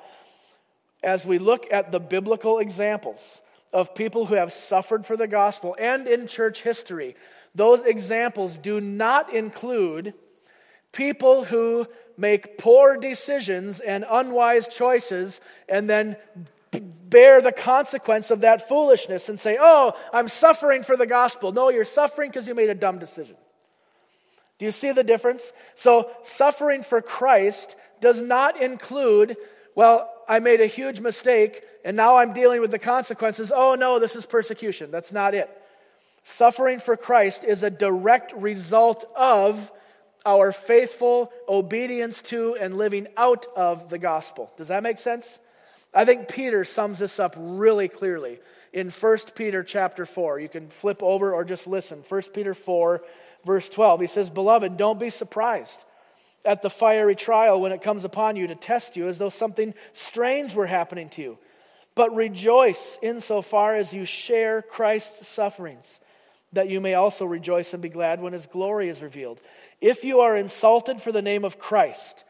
as 1.03 1.23
we 1.23 1.37
look 1.37 1.71
at 1.71 1.91
the 1.91 1.99
biblical 1.99 2.57
examples, 2.57 3.41
of 3.77 3.93
people 3.93 4.25
who 4.25 4.33
have 4.33 4.51
suffered 4.51 5.05
for 5.05 5.15
the 5.15 5.27
gospel 5.27 5.75
and 5.77 6.07
in 6.07 6.25
church 6.25 6.63
history, 6.63 7.15
those 7.53 7.83
examples 7.83 8.57
do 8.57 8.81
not 8.81 9.31
include 9.31 10.15
people 10.91 11.43
who 11.43 11.85
make 12.17 12.57
poor 12.57 12.97
decisions 12.97 13.79
and 13.79 14.03
unwise 14.09 14.67
choices 14.67 15.39
and 15.69 15.87
then 15.87 16.17
bear 16.71 17.39
the 17.39 17.51
consequence 17.51 18.31
of 18.31 18.41
that 18.41 18.67
foolishness 18.67 19.29
and 19.29 19.39
say, 19.39 19.59
Oh, 19.61 19.93
I'm 20.11 20.27
suffering 20.27 20.81
for 20.81 20.97
the 20.97 21.05
gospel. 21.05 21.51
No, 21.51 21.69
you're 21.69 21.85
suffering 21.85 22.31
because 22.31 22.47
you 22.47 22.55
made 22.55 22.71
a 22.71 22.75
dumb 22.75 22.97
decision. 22.97 23.35
Do 24.57 24.65
you 24.65 24.71
see 24.71 24.91
the 24.91 25.03
difference? 25.03 25.53
So, 25.75 26.09
suffering 26.23 26.81
for 26.81 26.99
Christ 26.99 27.75
does 28.01 28.23
not 28.23 28.59
include, 28.59 29.37
well, 29.75 30.11
I 30.27 30.39
made 30.39 30.61
a 30.61 30.67
huge 30.67 30.99
mistake 30.99 31.63
and 31.85 31.95
now 31.95 32.17
I'm 32.17 32.33
dealing 32.33 32.61
with 32.61 32.71
the 32.71 32.79
consequences. 32.79 33.51
Oh 33.55 33.75
no, 33.75 33.99
this 33.99 34.15
is 34.15 34.25
persecution. 34.25 34.91
That's 34.91 35.13
not 35.13 35.33
it. 35.33 35.49
Suffering 36.23 36.79
for 36.79 36.97
Christ 36.97 37.43
is 37.45 37.63
a 37.63 37.69
direct 37.69 38.33
result 38.33 39.05
of 39.15 39.71
our 40.25 40.51
faithful 40.51 41.31
obedience 41.47 42.21
to 42.23 42.57
and 42.59 42.75
living 42.75 43.07
out 43.15 43.45
of 43.55 43.89
the 43.89 43.97
gospel. 43.97 44.51
Does 44.57 44.67
that 44.67 44.83
make 44.83 44.99
sense? 44.99 45.39
I 45.93 46.03
think 46.03 46.27
Peter 46.27 46.65
sums 46.65 46.99
this 46.99 47.19
up 47.19 47.35
really 47.37 47.87
clearly 47.87 48.39
in 48.73 48.89
1 48.89 49.17
Peter 49.35 49.63
chapter 49.63 50.05
4. 50.05 50.39
You 50.41 50.49
can 50.49 50.67
flip 50.67 51.01
over 51.01 51.33
or 51.33 51.45
just 51.45 51.65
listen. 51.65 52.03
1 52.07 52.21
Peter 52.33 52.53
4, 52.53 53.01
verse 53.45 53.69
12. 53.69 54.01
He 54.01 54.07
says, 54.07 54.29
Beloved, 54.29 54.75
don't 54.75 54.99
be 54.99 55.09
surprised 55.09 55.85
at 56.47 56.63
the 56.63 56.69
fiery 56.69 57.15
trial 57.15 57.61
when 57.61 57.71
it 57.71 57.81
comes 57.81 58.05
upon 58.05 58.35
you 58.35 58.47
to 58.47 58.55
test 58.55 58.95
you 58.95 59.07
as 59.07 59.17
though 59.17 59.29
something 59.29 59.73
strange 59.93 60.55
were 60.55 60.65
happening 60.65 61.09
to 61.09 61.21
you 61.21 61.37
but 61.97 62.15
rejoice 62.15 62.99
insofar 63.01 63.75
as 63.75 63.91
you 63.91 64.05
share 64.05 64.61
Christ's 64.61 65.27
sufferings, 65.27 65.99
that 66.53 66.69
you 66.69 66.79
may 66.79 66.93
also 66.93 67.25
rejoice 67.25 67.73
and 67.73 67.81
be 67.81 67.89
glad 67.89 68.21
when 68.21 68.33
his 68.33 68.45
glory 68.45 68.87
is 68.87 69.01
revealed. 69.01 69.39
If 69.81 70.03
you 70.03 70.19
are 70.19 70.37
insulted 70.37 71.01
for 71.01 71.11
the 71.11 71.23
name 71.23 71.43
of 71.43 71.57
Christ, 71.57 72.23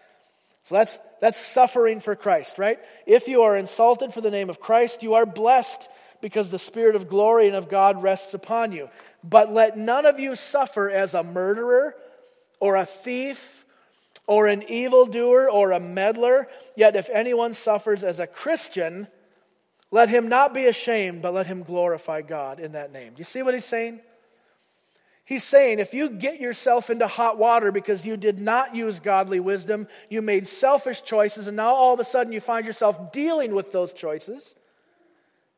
so 0.63 0.75
that's, 0.75 0.97
that's 1.19 1.37
suffering 1.37 1.99
for 1.99 2.15
Christ, 2.15 2.57
right? 2.57 2.79
If 3.05 3.27
you 3.27 3.41
are 3.41 3.57
insulted 3.57 4.13
for 4.13 4.21
the 4.21 4.31
name 4.31 4.49
of 4.49 4.61
Christ, 4.61 5.03
you 5.03 5.15
are 5.15 5.25
blessed 5.25 5.89
because 6.21 6.49
the 6.49 6.57
Spirit 6.57 6.95
of 6.95 7.09
glory 7.09 7.47
and 7.47 7.55
of 7.55 7.67
God 7.67 8.01
rests 8.01 8.33
upon 8.33 8.71
you. 8.71 8.89
But 9.21 9.51
let 9.51 9.77
none 9.77 10.05
of 10.05 10.17
you 10.17 10.35
suffer 10.35 10.89
as 10.89 11.13
a 11.13 11.23
murderer 11.23 11.93
or 12.61 12.77
a 12.77 12.85
thief 12.85 13.65
or 14.27 14.47
an 14.47 14.63
evildoer 14.69 15.49
or 15.49 15.71
a 15.71 15.79
meddler. 15.79 16.47
Yet 16.75 16.95
if 16.95 17.09
anyone 17.09 17.53
suffers 17.53 18.03
as 18.03 18.19
a 18.19 18.27
Christian, 18.27 19.07
let 19.89 20.09
him 20.09 20.27
not 20.27 20.53
be 20.53 20.65
ashamed, 20.65 21.21
but 21.21 21.33
let 21.33 21.47
him 21.47 21.63
glorify 21.63 22.21
God 22.21 22.59
in 22.59 22.73
that 22.73 22.91
name. 22.91 23.13
Do 23.13 23.19
you 23.19 23.23
see 23.23 23.41
what 23.41 23.53
he's 23.53 23.65
saying? 23.65 24.01
He's 25.23 25.43
saying 25.43 25.79
if 25.79 25.93
you 25.93 26.09
get 26.09 26.39
yourself 26.39 26.89
into 26.89 27.07
hot 27.07 27.37
water 27.37 27.71
because 27.71 28.05
you 28.05 28.15
did 28.15 28.39
not 28.39 28.75
use 28.75 29.01
godly 29.01 29.41
wisdom, 29.41 29.87
you 30.09 30.21
made 30.21 30.47
selfish 30.47 31.01
choices, 31.01 31.47
and 31.47 31.57
now 31.57 31.73
all 31.73 31.93
of 31.93 31.99
a 31.99 32.05
sudden 32.05 32.31
you 32.31 32.39
find 32.39 32.65
yourself 32.65 33.11
dealing 33.11 33.53
with 33.53 33.71
those 33.73 33.91
choices, 33.91 34.55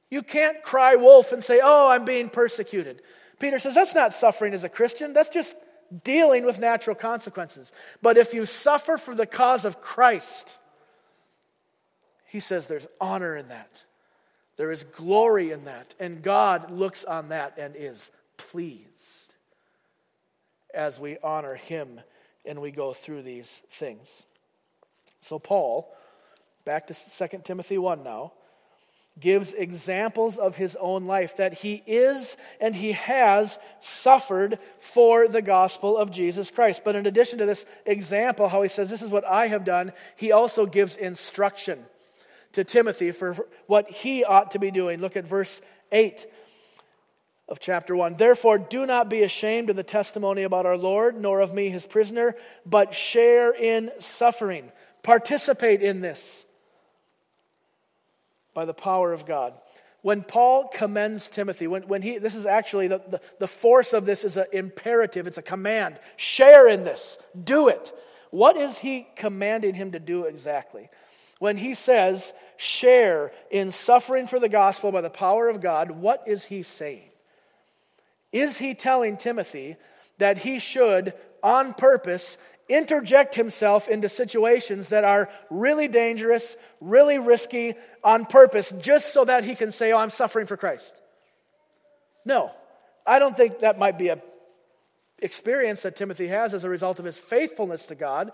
you 0.10 0.24
can't 0.24 0.64
cry 0.64 0.96
wolf 0.96 1.32
and 1.32 1.44
say, 1.44 1.60
Oh, 1.64 1.88
I'm 1.88 2.04
being 2.04 2.30
persecuted. 2.30 3.04
Peter 3.38 3.60
says 3.60 3.76
that's 3.76 3.94
not 3.94 4.12
suffering 4.12 4.54
as 4.54 4.64
a 4.64 4.70
Christian, 4.70 5.14
that's 5.14 5.30
just 5.30 5.56
dealing 6.04 6.46
with 6.46 6.60
natural 6.60 6.96
consequences. 6.96 7.72
But 8.02 8.18
if 8.18 8.34
you 8.34 8.46
suffer 8.46 8.98
for 8.98 9.16
the 9.16 9.26
cause 9.26 9.66
of 9.66 9.82
Christ, 9.82 10.60
he 12.28 12.40
says 12.40 12.68
there's 12.68 12.88
honor 13.02 13.36
in 13.36 13.50
that. 13.50 13.84
There 14.58 14.72
is 14.72 14.84
glory 14.84 15.52
in 15.52 15.66
that, 15.66 15.96
and 16.00 16.22
God 16.22 16.70
looks 16.70 17.06
on 17.06 17.30
that 17.30 17.58
and 17.58 17.76
is 17.78 18.12
pleased 18.38 19.34
as 20.74 21.00
we 21.00 21.18
honor 21.24 21.56
Him 21.56 22.02
and 22.46 22.62
we 22.62 22.72
go 22.72 22.94
through 22.94 23.24
these 23.24 23.62
things. 23.70 24.26
So, 25.22 25.40
Paul, 25.40 25.94
back 26.66 26.88
to 26.88 26.94
2 26.94 27.42
Timothy 27.44 27.78
1 27.78 28.04
now, 28.04 28.34
gives 29.20 29.54
examples 29.54 30.38
of 30.38 30.56
his 30.56 30.76
own 30.80 31.06
life 31.06 31.38
that 31.38 31.54
he 31.54 31.84
is 31.86 32.38
and 32.60 32.76
he 32.76 32.94
has 32.94 33.60
suffered 33.80 34.60
for 34.78 35.28
the 35.28 35.42
gospel 35.42 35.98
of 35.98 36.12
Jesus 36.12 36.52
Christ. 36.52 36.84
But 36.84 36.96
in 36.96 37.06
addition 37.06 37.40
to 37.40 37.46
this 37.46 37.66
example, 37.86 38.50
how 38.50 38.62
he 38.62 38.70
says, 38.70 38.90
This 38.90 39.02
is 39.02 39.12
what 39.12 39.26
I 39.26 39.48
have 39.48 39.66
done, 39.66 39.92
he 40.16 40.32
also 40.32 40.66
gives 40.66 40.96
instruction 40.96 41.86
to 42.54 42.64
Timothy 42.64 43.12
for 43.12 43.36
what 43.68 43.90
he 43.90 44.24
ought 44.24 44.52
to 44.52 44.60
be 44.60 44.72
doing. 44.72 45.00
Look 45.00 45.18
at 45.18 45.28
verse 45.28 45.62
8 45.92 46.26
of 47.48 47.60
chapter 47.60 47.96
1. 47.96 48.16
Therefore, 48.16 48.58
do 48.58 48.86
not 48.86 49.10
be 49.10 49.24
ashamed 49.24 49.70
of 49.70 49.76
the 49.76 49.84
testimony 49.84 50.44
about 50.44 50.66
our 50.66 50.78
Lord, 50.78 51.20
nor 51.20 51.42
of 51.42 51.54
me, 51.54 51.70
his 51.70 51.86
prisoner, 51.86 52.36
but 52.66 52.94
share 52.94 53.52
in 53.52 53.92
suffering. 54.00 54.72
Participate 55.04 55.82
in 55.82 56.02
this 56.02 56.46
by 58.54 58.66
the 58.66 58.74
power 58.74 59.14
of 59.14 59.26
God. 59.26 59.54
When 60.02 60.24
Paul 60.24 60.70
commends 60.74 61.28
Timothy, 61.28 61.68
when, 61.68 61.84
when 61.84 62.02
he, 62.02 62.20
this 62.20 62.36
is 62.36 62.46
actually 62.46 62.88
the, 62.88 63.02
the, 63.10 63.22
the 63.40 63.48
force 63.48 63.94
of 63.94 64.06
this 64.06 64.24
is 64.24 64.38
an 64.38 64.46
imperative, 64.54 65.28
it's 65.28 65.38
a 65.38 65.42
command. 65.42 66.00
Share 66.16 66.68
in 66.70 66.84
this, 66.84 67.18
do 67.42 67.68
it. 67.68 67.92
What 68.32 68.56
is 68.56 68.78
he 68.78 69.08
commanding 69.16 69.74
him 69.74 69.92
to 69.92 70.00
do 70.00 70.24
exactly? 70.24 70.90
When 71.40 71.58
he 71.58 71.74
says, 71.74 72.34
share 72.58 73.32
in 73.50 73.72
suffering 73.72 74.28
for 74.28 74.40
the 74.40 74.50
gospel 74.50 74.92
by 74.92 75.02
the 75.02 75.10
power 75.10 75.50
of 75.50 75.62
God, 75.62 75.92
what 75.92 76.24
is 76.28 76.46
he 76.46 76.64
saying? 76.64 77.12
Is 78.32 78.58
he 78.58 78.76
telling 78.76 79.18
Timothy 79.18 79.78
that 80.20 80.38
he 80.38 80.60
should, 80.60 81.14
on 81.44 81.74
purpose, 81.74 82.38
interject 82.70 83.36
himself 83.36 83.88
into 83.88 84.08
situations 84.08 84.90
that 84.90 85.04
are 85.04 85.30
really 85.50 85.88
dangerous, 85.88 86.56
really 86.80 87.18
risky, 87.18 87.74
on 88.04 88.26
purpose, 88.26 88.72
just 88.80 89.12
so 89.12 89.26
that 89.26 89.44
he 89.44 89.56
can 89.56 89.72
say, 89.72 89.92
Oh, 89.92 89.98
I'm 89.98 90.12
suffering 90.12 90.46
for 90.46 90.56
Christ? 90.56 90.94
No. 92.26 92.52
I 93.06 93.18
don't 93.18 93.36
think 93.36 93.60
that 93.60 93.80
might 93.80 93.98
be 93.98 94.10
a 94.10 94.22
experience 95.22 95.82
that 95.82 95.96
Timothy 95.96 96.28
has 96.28 96.54
as 96.54 96.64
a 96.64 96.70
result 96.70 97.00
of 97.00 97.06
his 97.06 97.18
faithfulness 97.18 97.88
to 97.88 97.96
God. 97.96 98.32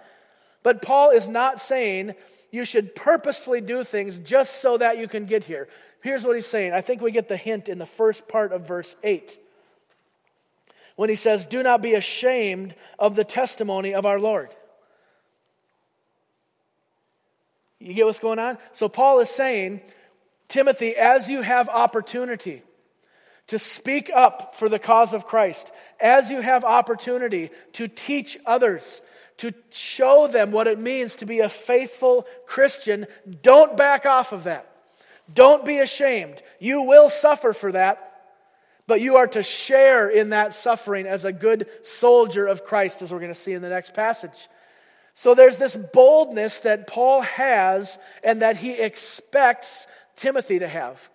But 0.63 0.81
Paul 0.81 1.11
is 1.11 1.27
not 1.27 1.61
saying 1.61 2.15
you 2.51 2.65
should 2.65 2.95
purposefully 2.95 3.61
do 3.61 3.83
things 3.83 4.19
just 4.19 4.61
so 4.61 4.77
that 4.77 4.97
you 4.97 5.07
can 5.07 5.25
get 5.25 5.43
here. 5.43 5.67
Here's 6.01 6.23
what 6.23 6.35
he's 6.35 6.45
saying. 6.45 6.73
I 6.73 6.81
think 6.81 7.01
we 7.01 7.11
get 7.11 7.27
the 7.27 7.37
hint 7.37 7.69
in 7.69 7.77
the 7.77 7.85
first 7.85 8.27
part 8.27 8.51
of 8.51 8.67
verse 8.67 8.95
8. 9.03 9.39
When 10.95 11.09
he 11.09 11.15
says, 11.15 11.45
Do 11.45 11.63
not 11.63 11.81
be 11.81 11.93
ashamed 11.93 12.75
of 12.97 13.15
the 13.15 13.23
testimony 13.23 13.93
of 13.93 14.05
our 14.05 14.19
Lord. 14.19 14.49
You 17.79 17.93
get 17.93 18.05
what's 18.05 18.19
going 18.19 18.39
on? 18.39 18.57
So, 18.71 18.89
Paul 18.89 19.19
is 19.19 19.29
saying, 19.29 19.81
Timothy, 20.47 20.95
as 20.95 21.29
you 21.29 21.41
have 21.41 21.69
opportunity 21.69 22.63
to 23.47 23.59
speak 23.59 24.09
up 24.13 24.55
for 24.55 24.69
the 24.69 24.79
cause 24.79 25.13
of 25.13 25.27
Christ, 25.27 25.71
as 25.99 26.31
you 26.31 26.41
have 26.41 26.63
opportunity 26.63 27.51
to 27.73 27.87
teach 27.87 28.37
others, 28.45 29.01
to 29.37 29.53
show 29.69 30.27
them 30.27 30.51
what 30.51 30.67
it 30.67 30.79
means 30.79 31.15
to 31.17 31.25
be 31.25 31.41
a 31.41 31.49
faithful 31.49 32.25
Christian, 32.45 33.05
don't 33.43 33.75
back 33.75 34.05
off 34.05 34.31
of 34.31 34.45
that. 34.45 34.71
Don't 35.31 35.65
be 35.65 35.79
ashamed. 35.79 36.41
You 36.59 36.83
will 36.83 37.09
suffer 37.09 37.53
for 37.53 37.71
that, 37.71 38.14
but 38.87 39.01
you 39.01 39.17
are 39.17 39.27
to 39.27 39.43
share 39.43 40.09
in 40.09 40.29
that 40.29 40.53
suffering 40.53 41.05
as 41.05 41.25
a 41.25 41.33
good 41.33 41.67
soldier 41.81 42.45
of 42.45 42.63
Christ, 42.63 43.01
as 43.01 43.11
we're 43.11 43.19
going 43.19 43.31
to 43.31 43.39
see 43.39 43.53
in 43.53 43.61
the 43.61 43.69
next 43.69 43.93
passage. 43.93 44.47
So 45.13 45.33
there's 45.33 45.57
this 45.57 45.75
boldness 45.75 46.59
that 46.59 46.87
Paul 46.87 47.21
has 47.21 47.97
and 48.23 48.41
that 48.41 48.57
he 48.57 48.73
expects 48.73 49.87
Timothy 50.17 50.59
to 50.59 50.67
have. 50.67 51.09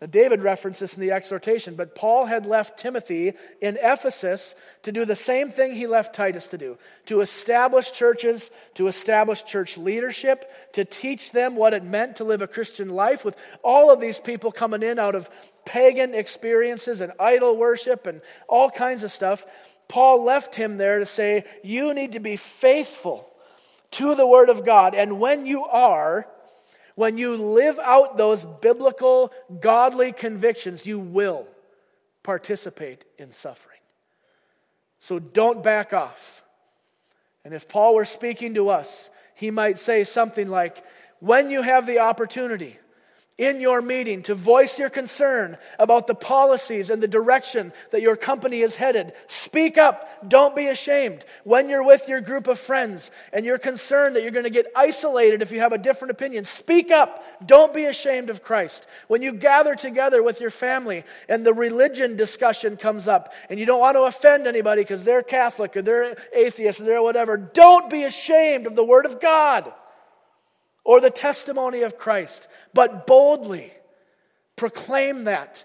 Now, 0.00 0.08
David 0.08 0.42
referenced 0.42 0.80
this 0.80 0.94
in 0.94 1.00
the 1.00 1.12
exhortation, 1.12 1.74
but 1.74 1.94
Paul 1.94 2.26
had 2.26 2.44
left 2.44 2.78
Timothy 2.78 3.32
in 3.62 3.78
Ephesus 3.80 4.54
to 4.82 4.92
do 4.92 5.06
the 5.06 5.16
same 5.16 5.50
thing 5.50 5.74
he 5.74 5.86
left 5.86 6.14
Titus 6.14 6.48
to 6.48 6.58
do 6.58 6.76
to 7.06 7.22
establish 7.22 7.92
churches, 7.92 8.50
to 8.74 8.88
establish 8.88 9.44
church 9.44 9.78
leadership, 9.78 10.50
to 10.74 10.84
teach 10.84 11.32
them 11.32 11.56
what 11.56 11.72
it 11.72 11.82
meant 11.82 12.16
to 12.16 12.24
live 12.24 12.42
a 12.42 12.46
Christian 12.46 12.90
life 12.90 13.24
with 13.24 13.36
all 13.62 13.90
of 13.90 13.98
these 13.98 14.18
people 14.18 14.52
coming 14.52 14.82
in 14.82 14.98
out 14.98 15.14
of 15.14 15.30
pagan 15.64 16.14
experiences 16.14 17.00
and 17.00 17.12
idol 17.18 17.56
worship 17.56 18.06
and 18.06 18.20
all 18.48 18.68
kinds 18.68 19.02
of 19.02 19.10
stuff. 19.10 19.46
Paul 19.88 20.24
left 20.24 20.56
him 20.56 20.76
there 20.76 20.98
to 20.98 21.06
say, 21.06 21.44
You 21.64 21.94
need 21.94 22.12
to 22.12 22.20
be 22.20 22.36
faithful 22.36 23.32
to 23.92 24.14
the 24.14 24.26
Word 24.26 24.50
of 24.50 24.66
God. 24.66 24.94
And 24.94 25.18
when 25.18 25.46
you 25.46 25.64
are, 25.64 26.28
when 26.96 27.18
you 27.18 27.36
live 27.36 27.78
out 27.78 28.16
those 28.16 28.44
biblical, 28.44 29.32
godly 29.60 30.12
convictions, 30.12 30.86
you 30.86 30.98
will 30.98 31.46
participate 32.22 33.04
in 33.18 33.32
suffering. 33.32 33.78
So 34.98 35.18
don't 35.18 35.62
back 35.62 35.92
off. 35.92 36.42
And 37.44 37.54
if 37.54 37.68
Paul 37.68 37.94
were 37.94 38.06
speaking 38.06 38.54
to 38.54 38.70
us, 38.70 39.10
he 39.34 39.50
might 39.50 39.78
say 39.78 40.02
something 40.02 40.48
like, 40.48 40.82
When 41.20 41.50
you 41.50 41.62
have 41.62 41.86
the 41.86 42.00
opportunity, 42.00 42.78
in 43.38 43.60
your 43.60 43.82
meeting 43.82 44.22
to 44.22 44.34
voice 44.34 44.78
your 44.78 44.88
concern 44.88 45.58
about 45.78 46.06
the 46.06 46.14
policies 46.14 46.88
and 46.88 47.02
the 47.02 47.08
direction 47.08 47.70
that 47.90 48.00
your 48.00 48.16
company 48.16 48.62
is 48.62 48.76
headed. 48.76 49.12
Speak 49.26 49.76
up. 49.76 50.26
Don't 50.26 50.56
be 50.56 50.68
ashamed. 50.68 51.22
When 51.44 51.68
you're 51.68 51.84
with 51.84 52.08
your 52.08 52.22
group 52.22 52.46
of 52.46 52.58
friends 52.58 53.10
and 53.34 53.44
you're 53.44 53.58
concerned 53.58 54.16
that 54.16 54.22
you're 54.22 54.30
going 54.30 54.44
to 54.44 54.50
get 54.50 54.72
isolated 54.74 55.42
if 55.42 55.52
you 55.52 55.60
have 55.60 55.74
a 55.74 55.78
different 55.78 56.12
opinion, 56.12 56.46
speak 56.46 56.90
up. 56.90 57.22
Don't 57.44 57.74
be 57.74 57.84
ashamed 57.84 58.30
of 58.30 58.42
Christ. 58.42 58.86
When 59.06 59.20
you 59.20 59.32
gather 59.32 59.74
together 59.74 60.22
with 60.22 60.40
your 60.40 60.50
family 60.50 61.04
and 61.28 61.44
the 61.44 61.52
religion 61.52 62.16
discussion 62.16 62.78
comes 62.78 63.06
up 63.06 63.34
and 63.50 63.60
you 63.60 63.66
don't 63.66 63.80
want 63.80 63.96
to 63.96 64.04
offend 64.04 64.46
anybody 64.46 64.80
because 64.80 65.04
they're 65.04 65.22
Catholic 65.22 65.76
or 65.76 65.82
they're 65.82 66.16
atheist 66.34 66.80
or 66.80 66.84
they're 66.84 67.02
whatever, 67.02 67.36
don't 67.36 67.90
be 67.90 68.04
ashamed 68.04 68.66
of 68.66 68.76
the 68.76 68.84
Word 68.84 69.04
of 69.04 69.20
God 69.20 69.70
or 70.86 71.00
the 71.00 71.10
testimony 71.10 71.82
of 71.82 71.98
Christ, 71.98 72.46
but 72.72 73.06
boldly 73.06 73.72
proclaim 74.54 75.24
that. 75.24 75.64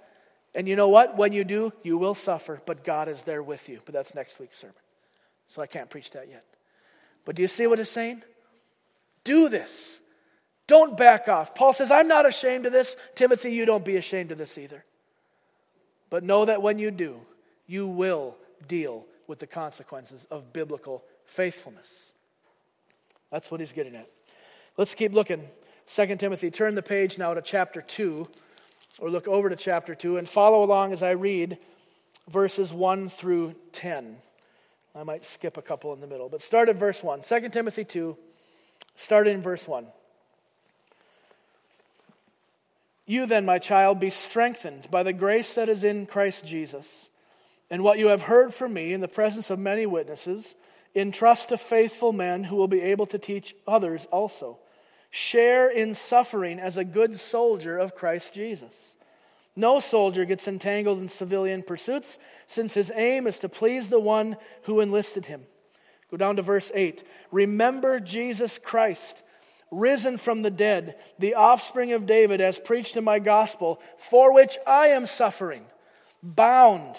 And 0.54 0.68
you 0.68 0.76
know 0.76 0.90
what? 0.90 1.16
When 1.16 1.32
you 1.32 1.44
do, 1.44 1.72
you 1.84 1.98
will 1.98 2.16
suffer, 2.16 2.60
but 2.66 2.84
God 2.84 3.08
is 3.08 3.24
there 3.24 3.44
with 3.44 3.70
you. 3.70 3.80
But 3.86 3.94
that's 3.94 4.16
next 4.16 4.40
week's 4.40 4.58
sermon. 4.58 4.76
So 5.48 5.62
I 5.62 5.68
can't 5.68 5.90
preach 5.90 6.12
that 6.12 6.28
yet. 6.28 6.44
But 7.24 7.36
do 7.36 7.44
you 7.44 7.48
see 7.48 7.68
what 7.68 7.80
it's 7.80 7.90
saying? 7.90 8.24
Do 9.24 9.48
this. 9.48 10.00
Don't 10.66 10.98
back 10.98 11.28
off. 11.28 11.54
Paul 11.54 11.72
says, 11.74 11.92
I'm 11.92 12.08
not 12.08 12.26
ashamed 12.26 12.66
of 12.66 12.72
this. 12.72 12.98
Timothy, 13.14 13.54
you 13.54 13.66
don't 13.66 13.86
be 13.86 13.98
ashamed 13.98 14.32
of 14.32 14.40
this 14.40 14.58
either. 14.58 14.84
But 16.10 16.24
know 16.24 16.46
that 16.46 16.62
when 16.62 16.80
you 16.80 16.90
do, 16.90 17.22
you 17.68 17.88
will 17.88 18.36
deal 18.68 19.06
with 19.28 19.38
the 19.38 19.48
consequences 19.48 20.26
of 20.32 20.52
biblical 20.52 21.04
faithfulness. 21.26 22.12
That's 23.32 23.52
what 23.52 23.60
he's 23.60 23.72
getting 23.72 23.96
at. 23.96 24.10
Let's 24.78 24.96
keep 24.96 25.14
looking. 25.14 25.50
2 25.88 26.16
Timothy, 26.16 26.50
turn 26.50 26.76
the 26.76 26.82
page 26.82 27.18
now 27.18 27.34
to 27.34 27.42
chapter 27.42 27.82
2, 27.82 28.28
or 29.00 29.10
look 29.10 29.28
over 29.28 29.50
to 29.50 29.56
chapter 29.56 29.94
2, 29.94 30.18
and 30.18 30.28
follow 30.28 30.64
along 30.64 30.94
as 30.94 31.04
I 31.04 31.12
read 31.12 31.58
verses 32.30 32.72
1 32.72 33.10
through 33.10 33.56
10. 33.74 34.18
I 34.96 35.04
might 35.04 35.26
skip 35.26 35.58
a 35.58 35.62
couple 35.62 35.94
in 35.94 36.00
the 36.00 36.08
middle, 36.08 36.30
but 36.30 36.42
start 36.42 36.70
at 36.70 36.78
verse 36.78 37.04
1. 37.04 37.22
2 37.22 37.50
Timothy 37.50 37.84
2, 37.84 38.18
start 38.96 39.28
in 39.28 39.42
verse 39.42 39.68
1. 39.68 39.88
You 43.06 43.26
then, 43.26 43.46
my 43.46 43.60
child, 43.60 44.00
be 44.00 44.10
strengthened 44.10 44.90
by 44.90 45.04
the 45.04 45.12
grace 45.12 45.54
that 45.56 45.68
is 45.68 45.84
in 45.84 46.06
Christ 46.06 46.46
Jesus. 46.46 47.10
And 47.70 47.84
what 47.84 48.00
you 48.00 48.08
have 48.08 48.24
heard 48.24 48.54
from 48.54 48.74
me 48.74 48.94
in 48.94 49.02
the 49.02 49.08
presence 49.10 49.50
of 49.50 49.60
many 49.60 49.86
witnesses, 49.86 50.56
entrust 50.96 51.50
to 51.50 51.58
faithful 51.58 52.14
men 52.14 52.44
who 52.46 52.56
will 52.56 52.68
be 52.68 52.82
able 52.82 53.06
to 53.08 53.20
teach 53.20 53.56
others 53.68 54.08
also. 54.12 54.60
Share 55.10 55.70
in 55.70 55.94
suffering 55.94 56.60
as 56.60 56.78
a 56.78 56.86
good 56.86 57.18
soldier 57.18 57.78
of 57.78 57.96
Christ 57.96 58.34
Jesus. 58.34 58.96
No 59.56 59.80
soldier 59.80 60.24
gets 60.24 60.48
entangled 60.48 61.00
in 61.00 61.10
civilian 61.10 61.64
pursuits, 61.64 62.18
since 62.48 62.74
his 62.74 62.92
aim 62.96 63.28
is 63.28 63.40
to 63.40 63.50
please 63.50 63.90
the 63.90 64.00
one 64.00 64.38
who 64.64 64.80
enlisted 64.80 65.26
him. 65.26 65.44
Go 66.10 66.18
down 66.18 66.38
to 66.38 66.42
verse 66.42 66.72
8. 66.74 67.04
Remember 67.32 68.00
Jesus 68.00 68.58
Christ, 68.58 69.24
risen 69.70 70.18
from 70.18 70.42
the 70.42 70.52
dead, 70.52 70.96
the 71.20 71.36
offspring 71.36 71.92
of 71.94 72.06
David, 72.06 72.40
as 72.40 72.60
preached 72.60 72.96
in 72.96 73.04
my 73.04 73.20
gospel, 73.20 73.82
for 73.98 74.34
which 74.34 74.58
I 74.66 74.88
am 74.88 75.06
suffering, 75.06 75.66
bound 76.24 76.96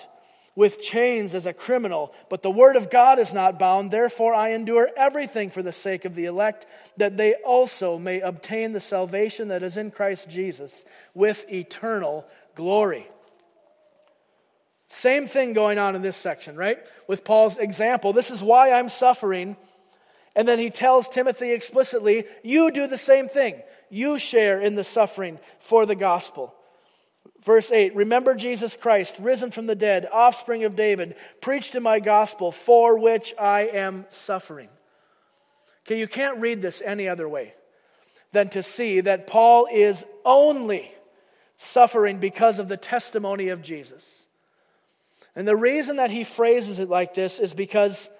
with 0.54 0.82
chains 0.82 1.34
as 1.34 1.46
a 1.46 1.52
criminal, 1.52 2.12
but 2.28 2.42
the 2.42 2.50
word 2.50 2.76
of 2.76 2.90
God 2.90 3.18
is 3.18 3.32
not 3.32 3.58
bound. 3.58 3.90
Therefore, 3.90 4.34
I 4.34 4.50
endure 4.50 4.90
everything 4.96 5.50
for 5.50 5.62
the 5.62 5.72
sake 5.72 6.04
of 6.04 6.14
the 6.14 6.26
elect, 6.26 6.66
that 6.98 7.16
they 7.16 7.34
also 7.34 7.98
may 7.98 8.20
obtain 8.20 8.72
the 8.72 8.80
salvation 8.80 9.48
that 9.48 9.62
is 9.62 9.76
in 9.76 9.90
Christ 9.90 10.28
Jesus 10.28 10.84
with 11.14 11.50
eternal 11.50 12.26
glory. 12.54 13.08
Same 14.88 15.26
thing 15.26 15.54
going 15.54 15.78
on 15.78 15.96
in 15.96 16.02
this 16.02 16.18
section, 16.18 16.54
right? 16.54 16.78
With 17.08 17.24
Paul's 17.24 17.56
example. 17.56 18.12
This 18.12 18.30
is 18.30 18.42
why 18.42 18.72
I'm 18.72 18.90
suffering. 18.90 19.56
And 20.36 20.46
then 20.46 20.58
he 20.58 20.68
tells 20.68 21.08
Timothy 21.08 21.52
explicitly, 21.52 22.24
You 22.42 22.70
do 22.70 22.86
the 22.86 22.98
same 22.98 23.26
thing. 23.26 23.62
You 23.88 24.18
share 24.18 24.60
in 24.60 24.74
the 24.74 24.84
suffering 24.84 25.38
for 25.60 25.86
the 25.86 25.94
gospel. 25.94 26.54
Verse 27.42 27.72
8 27.72 27.94
Remember 27.94 28.34
Jesus 28.34 28.76
Christ, 28.76 29.16
risen 29.18 29.50
from 29.50 29.66
the 29.66 29.74
dead, 29.74 30.08
offspring 30.10 30.64
of 30.64 30.76
David, 30.76 31.16
preached 31.40 31.74
in 31.74 31.82
my 31.82 32.00
gospel, 32.00 32.52
for 32.52 32.98
which 32.98 33.34
I 33.38 33.62
am 33.62 34.06
suffering. 34.08 34.68
Okay, 35.84 35.98
you 35.98 36.06
can't 36.06 36.38
read 36.38 36.62
this 36.62 36.80
any 36.84 37.08
other 37.08 37.28
way 37.28 37.54
than 38.30 38.48
to 38.50 38.62
see 38.62 39.00
that 39.00 39.26
Paul 39.26 39.66
is 39.70 40.06
only 40.24 40.92
suffering 41.56 42.18
because 42.18 42.58
of 42.58 42.68
the 42.68 42.76
testimony 42.76 43.48
of 43.48 43.62
Jesus. 43.62 44.26
And 45.34 45.46
the 45.46 45.56
reason 45.56 45.96
that 45.96 46.10
he 46.10 46.24
phrases 46.24 46.78
it 46.78 46.88
like 46.88 47.14
this 47.14 47.40
is 47.40 47.54
because 47.54 48.10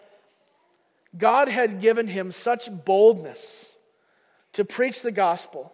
God 1.16 1.48
had 1.48 1.80
given 1.80 2.08
him 2.08 2.32
such 2.32 2.68
boldness 2.84 3.72
to 4.54 4.64
preach 4.64 5.02
the 5.02 5.12
gospel 5.12 5.72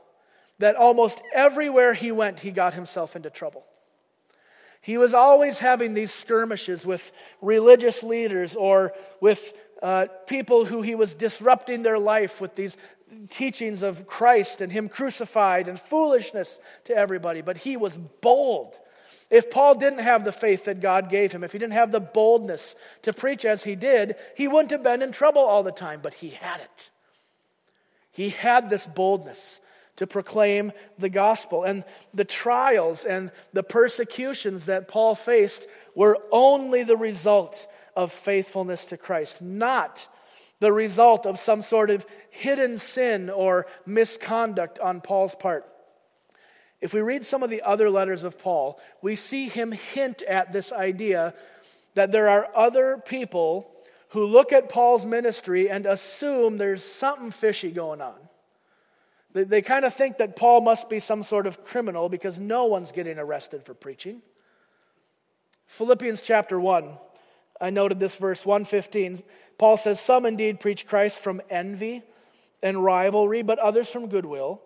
that 0.59 0.77
almost 0.77 1.23
everywhere 1.33 1.95
he 1.95 2.13
went, 2.13 2.41
he 2.41 2.51
got 2.51 2.75
himself 2.75 3.15
into 3.17 3.31
trouble. 3.31 3.65
He 4.81 4.99
was 4.99 5.15
always 5.15 5.59
having 5.59 5.95
these 5.95 6.13
skirmishes 6.13 6.87
with 6.87 7.13
religious 7.43 8.03
leaders 8.03 8.57
or 8.57 8.93
with 9.21 9.53
uh, 9.83 10.07
people 10.27 10.65
who 10.65 10.83
he 10.83 10.95
was 10.95 11.15
disrupting 11.15 11.83
their 11.83 11.99
life 11.99 12.41
with 12.41 12.55
these 12.55 12.77
teachings 13.31 13.83
of 13.83 14.07
Christ 14.07 14.61
and 14.61 14.71
him 14.73 14.89
crucified 14.89 15.69
and 15.69 15.79
foolishness 15.79 16.61
to 16.85 16.97
everybody. 16.97 17.41
But 17.41 17.59
he 17.59 17.77
was 17.77 17.97
bold. 17.97 18.79
If 19.31 19.51
Paul 19.51 19.75
didn't 19.75 20.01
have 20.01 20.25
the 20.25 20.33
faith 20.33 20.65
that 20.65 20.81
God 20.81 21.11
gave 21.11 21.33
him, 21.33 21.45
if 21.45 21.53
he 21.53 21.59
didn't 21.59 21.75
have 21.75 21.93
the 21.93 22.01
boldness 22.01 22.75
to 23.03 23.13
preach 23.13 23.45
as 23.45 23.65
he 23.65 23.77
did, 23.77 24.17
he 24.37 24.49
wouldn't 24.49 24.71
have 24.71 24.83
been 24.83 25.03
in 25.03 25.13
trouble 25.13 25.43
all 25.43 25.63
the 25.63 25.73
time, 25.73 26.01
but 26.03 26.15
he 26.15 26.31
had 26.31 26.61
it. 26.61 26.91
He 28.11 28.31
had 28.31 28.71
this 28.71 28.87
boldness 28.87 29.61
to 29.99 30.07
proclaim 30.07 30.73
the 30.97 31.09
gospel. 31.09 31.65
And 31.65 31.85
the 32.15 32.25
trials 32.25 33.05
and 33.05 33.31
the 33.53 33.65
persecutions 33.65 34.67
that 34.67 34.89
Paul 34.89 35.15
faced 35.15 35.67
were 35.95 36.19
only 36.31 36.85
the 36.85 36.97
result 36.97 37.67
of 37.97 38.13
faithfulness 38.13 38.85
to 38.87 38.97
Christ, 38.97 39.43
not 39.43 40.09
the 40.61 40.73
result 40.73 41.27
of 41.27 41.39
some 41.39 41.63
sort 41.63 41.91
of 41.91 42.07
hidden 42.31 42.79
sin 42.79 43.29
or 43.29 43.67
misconduct 43.87 44.79
on 44.79 45.01
Paul's 45.01 45.35
part. 45.35 45.67
If 46.81 46.95
we 46.95 47.01
read 47.01 47.27
some 47.27 47.43
of 47.43 47.51
the 47.51 47.63
other 47.63 47.91
letters 47.91 48.23
of 48.23 48.39
Paul, 48.39 48.81
we 49.03 49.17
see 49.17 49.49
him 49.49 49.73
hint 49.73 50.23
at 50.23 50.53
this 50.53 50.73
idea 50.73 51.35
that 51.95 52.13
there 52.13 52.29
are 52.29 52.49
other 52.55 53.03
people 53.05 53.69
who 54.11 54.27
look 54.27 54.53
at 54.53 54.69
Paul's 54.69 55.05
ministry 55.05 55.69
and 55.69 55.87
assume 55.87 56.57
there's 56.57 56.85
something 56.85 57.33
fishy 57.33 57.73
going 57.73 58.01
on. 58.01 58.15
They, 59.33 59.45
they 59.45 59.63
kind 59.63 59.85
of 59.85 59.95
think 59.95 60.19
that 60.19 60.37
Paul 60.37 60.61
must 60.61 60.89
be 60.89 61.01
some 61.01 61.23
sort 61.23 61.47
of 61.47 61.65
criminal 61.65 62.09
because 62.09 62.39
no 62.39 62.65
one's 62.67 62.93
getting 62.93 63.19
arrested 63.19 63.65
for 63.65 63.75
preaching. 63.75 64.23
Philippians 65.67 66.23
chapter 66.23 66.59
1, 66.59 66.97
I 67.61 67.71
noted 67.71 67.99
this 67.99 68.17
verse 68.17 68.47
115. 68.47 69.23
Paul 69.59 69.77
says, 69.77 70.01
Some 70.01 70.25
indeed 70.25 70.61
preach 70.61 70.87
Christ 70.87 71.21
from 71.21 71.43
envy 71.51 72.03
and 72.63 72.83
rivalry, 72.83 73.43
but 73.43 73.59
others 73.59 73.91
from 73.91 74.09
goodwill. 74.09 74.63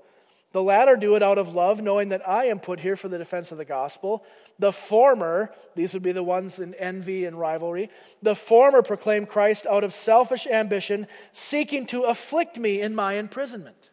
The 0.53 0.63
latter 0.63 0.97
do 0.97 1.17
it 1.17 1.23
out 1.23 1.39
of 1.39 1.55
love, 1.55 1.81
knowing 1.81 2.11
that 2.11 2.29
I 2.29 2.45
am 2.45 2.61
put 2.61 2.81
here 2.81 2.95
for 2.95 3.09
the 3.09 3.17
defense 3.19 3.53
of 3.53 3.59
the 3.59 3.65
gospel. 3.65 4.23
The 4.59 4.73
former, 4.73 5.51
these 5.75 5.95
would 5.95 6.03
be 6.03 6.13
the 6.13 6.23
ones 6.23 6.59
in 6.59 6.75
envy 6.75 7.25
and 7.25 7.39
rivalry, 7.39 7.91
the 8.21 8.35
former 8.35 8.83
proclaim 8.83 9.25
Christ 9.25 9.67
out 9.67 9.83
of 9.83 9.95
selfish 9.95 10.47
ambition, 10.47 11.07
seeking 11.33 11.87
to 11.87 12.03
afflict 12.03 12.59
me 12.59 12.83
in 12.83 12.95
my 12.95 13.15
imprisonment. 13.15 13.89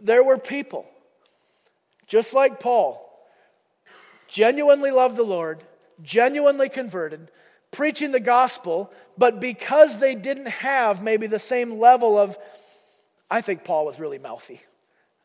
There 0.00 0.22
were 0.22 0.38
people, 0.38 0.86
just 2.06 2.34
like 2.34 2.60
Paul, 2.60 3.02
genuinely 4.28 4.90
loved 4.90 5.16
the 5.16 5.22
Lord, 5.22 5.60
genuinely 6.02 6.68
converted, 6.68 7.30
preaching 7.70 8.12
the 8.12 8.20
gospel, 8.20 8.92
but 9.18 9.40
because 9.40 9.98
they 9.98 10.14
didn't 10.14 10.48
have 10.48 11.02
maybe 11.02 11.26
the 11.26 11.38
same 11.38 11.78
level 11.78 12.18
of, 12.18 12.36
I 13.30 13.40
think 13.40 13.64
Paul 13.64 13.86
was 13.86 13.98
really 13.98 14.18
mouthy. 14.18 14.60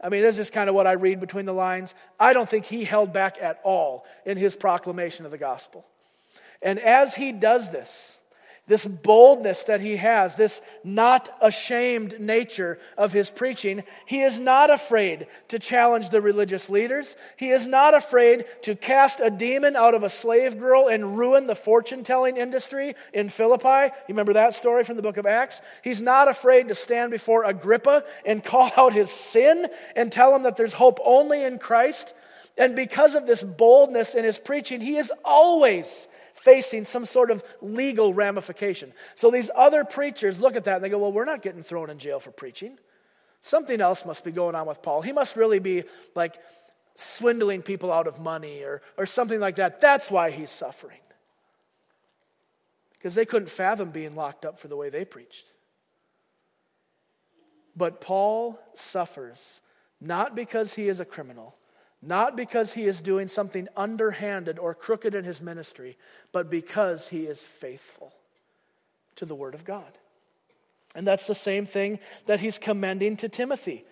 I 0.04 0.10
mean, 0.10 0.24
this 0.24 0.40
is 0.40 0.50
kind 0.50 0.68
of 0.68 0.76
what 0.76 0.88
I 0.88 0.94
read 0.94 1.20
between 1.20 1.46
the 1.46 1.54
lines. 1.54 1.94
I 2.20 2.34
don't 2.34 2.50
think 2.50 2.66
he 2.66 2.84
held 2.84 3.14
back 3.14 3.38
at 3.40 3.60
all 3.64 4.06
in 4.26 4.38
his 4.38 4.56
proclamation 4.56 5.26
of 5.26 5.32
the 5.32 5.38
gospel. 5.38 5.86
And 6.62 6.80
as 6.80 7.14
he 7.14 7.32
does 7.32 7.70
this, 7.72 8.20
this 8.68 8.86
boldness 8.86 9.64
that 9.64 9.82
he 9.82 9.98
has, 9.98 10.36
this 10.36 10.62
not 10.84 11.30
ashamed 11.42 12.20
nature 12.20 12.80
of 12.98 13.12
his 13.12 13.30
preaching, 13.30 13.84
he 14.06 14.22
is 14.22 14.40
not 14.40 14.70
afraid 14.70 15.28
to 15.50 15.60
challenge 15.60 16.10
the 16.10 16.22
religious 16.22 16.70
leaders. 16.70 17.16
He 17.38 17.50
is 17.50 17.68
not 17.68 17.94
afraid 17.94 18.46
to 18.62 18.76
cast 18.76 19.20
a 19.20 19.30
demon 19.30 19.76
out 19.76 19.96
of 19.96 20.04
a 20.04 20.10
slave 20.10 20.60
girl 20.60 20.88
and 20.88 21.18
ruin 21.18 21.48
the 21.48 21.56
fortune 21.56 22.04
telling 22.04 22.38
industry 22.38 22.96
in 23.14 23.30
Philippi. 23.30 23.94
You 24.08 24.14
remember 24.14 24.34
that 24.34 24.56
story 24.56 24.84
from 24.84 24.96
the 24.96 25.02
book 25.02 25.18
of 25.18 25.26
Acts? 25.26 25.62
He's 25.84 26.00
not 26.00 26.28
afraid 26.28 26.68
to 26.68 26.76
stand 26.76 27.12
before 27.12 27.44
Agrippa 27.44 28.06
and 28.26 28.44
call 28.52 28.72
out 28.78 28.94
his 28.94 29.10
sin 29.10 29.68
and 29.96 30.12
tell 30.12 30.36
him 30.36 30.44
that 30.44 30.56
there's 30.56 30.74
hope 30.74 31.00
only 31.04 31.44
in 31.44 31.58
Christ. 31.58 32.14
And 32.58 32.76
because 32.76 33.16
of 33.16 33.26
this 33.26 33.44
boldness 33.44 34.14
in 34.14 34.24
his 34.24 34.38
preaching, 34.38 34.82
he 34.82 34.98
is 34.98 35.12
always 35.26 36.08
facing 36.44 36.86
some 36.86 37.06
sort 37.06 37.30
of 37.32 37.44
legal 37.62 38.14
ramification. 38.14 38.94
So 39.16 39.30
these 39.30 39.50
other 39.56 39.84
preachers 39.84 40.42
look 40.42 40.56
at 40.56 40.64
that 40.66 40.76
and 40.76 40.84
they 40.84 40.90
go, 40.90 41.00
Well, 41.00 41.12
we're 41.12 41.26
not 41.26 41.42
getting 41.42 41.64
thrown 41.64 41.90
in 41.90 42.00
jail 42.00 42.20
for 42.20 42.32
preaching. 42.32 42.78
Something 43.42 43.82
else 43.82 44.06
must 44.06 44.24
be 44.24 44.32
going 44.32 44.56
on 44.56 44.68
with 44.68 44.82
Paul. 44.82 45.02
He 45.02 45.12
must 45.12 45.36
really 45.36 45.60
be 45.60 45.84
like 46.16 46.40
swindling 46.96 47.62
people 47.62 47.92
out 47.92 48.08
of 48.08 48.20
money 48.20 48.62
or, 48.62 48.82
or 48.98 49.06
something 49.06 49.40
like 49.40 49.56
that. 49.56 49.82
That's 49.82 50.12
why 50.12 50.32
he's 50.32 50.52
suffering. 50.52 51.00
Because 52.94 53.16
they 53.16 53.26
couldn't 53.26 53.50
fathom 53.50 53.90
being 53.90 54.16
locked 54.16 54.46
up 54.46 54.60
for 54.60 54.68
the 54.68 54.76
way 54.76 54.90
they 54.90 55.06
preached. 55.06 55.46
But 57.76 58.02
Paul 58.02 58.60
suffers 58.76 59.62
not 60.00 60.36
because 60.36 60.74
he 60.74 60.88
is 60.88 61.00
a 61.00 61.06
criminal, 61.06 61.56
not 62.02 62.36
because 62.36 62.74
he 62.74 62.86
is 62.86 63.00
doing 63.00 63.28
something 63.28 63.68
underhanded 63.78 64.58
or 64.58 64.74
crooked 64.74 65.14
in 65.14 65.24
his 65.24 65.42
ministry, 65.42 65.98
but 66.32 66.50
because 66.50 67.10
he 67.10 67.22
is 67.22 67.44
faithful 67.44 68.14
to 69.16 69.26
the 69.26 69.36
Word 69.36 69.54
of 69.54 69.66
God. 69.66 69.98
And 70.96 71.08
that's 71.08 71.28
the 71.28 71.36
same 71.36 71.66
thing 71.66 72.00
that 72.26 72.40
he's 72.40 72.58
commending 72.58 73.18
to 73.18 73.30
Timothy. 73.30 73.86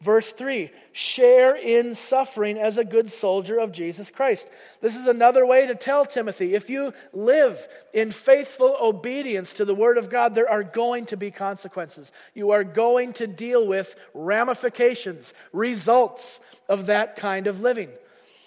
Verse 0.00 0.32
3 0.32 0.70
share 0.92 1.54
in 1.54 1.94
suffering 1.94 2.58
as 2.58 2.78
a 2.78 2.84
good 2.84 3.10
soldier 3.10 3.58
of 3.58 3.70
Jesus 3.70 4.10
Christ. 4.10 4.48
This 4.80 4.96
is 4.96 5.06
another 5.06 5.44
way 5.44 5.66
to 5.66 5.74
tell 5.74 6.06
Timothy 6.06 6.54
if 6.54 6.70
you 6.70 6.94
live 7.12 7.68
in 7.92 8.10
faithful 8.10 8.76
obedience 8.80 9.52
to 9.54 9.66
the 9.66 9.74
Word 9.74 9.98
of 9.98 10.08
God, 10.08 10.34
there 10.34 10.50
are 10.50 10.62
going 10.62 11.04
to 11.06 11.18
be 11.18 11.30
consequences. 11.30 12.12
You 12.34 12.52
are 12.52 12.64
going 12.64 13.12
to 13.14 13.26
deal 13.26 13.66
with 13.66 13.94
ramifications, 14.14 15.34
results 15.52 16.40
of 16.68 16.86
that 16.86 17.16
kind 17.16 17.46
of 17.46 17.60
living. 17.60 17.90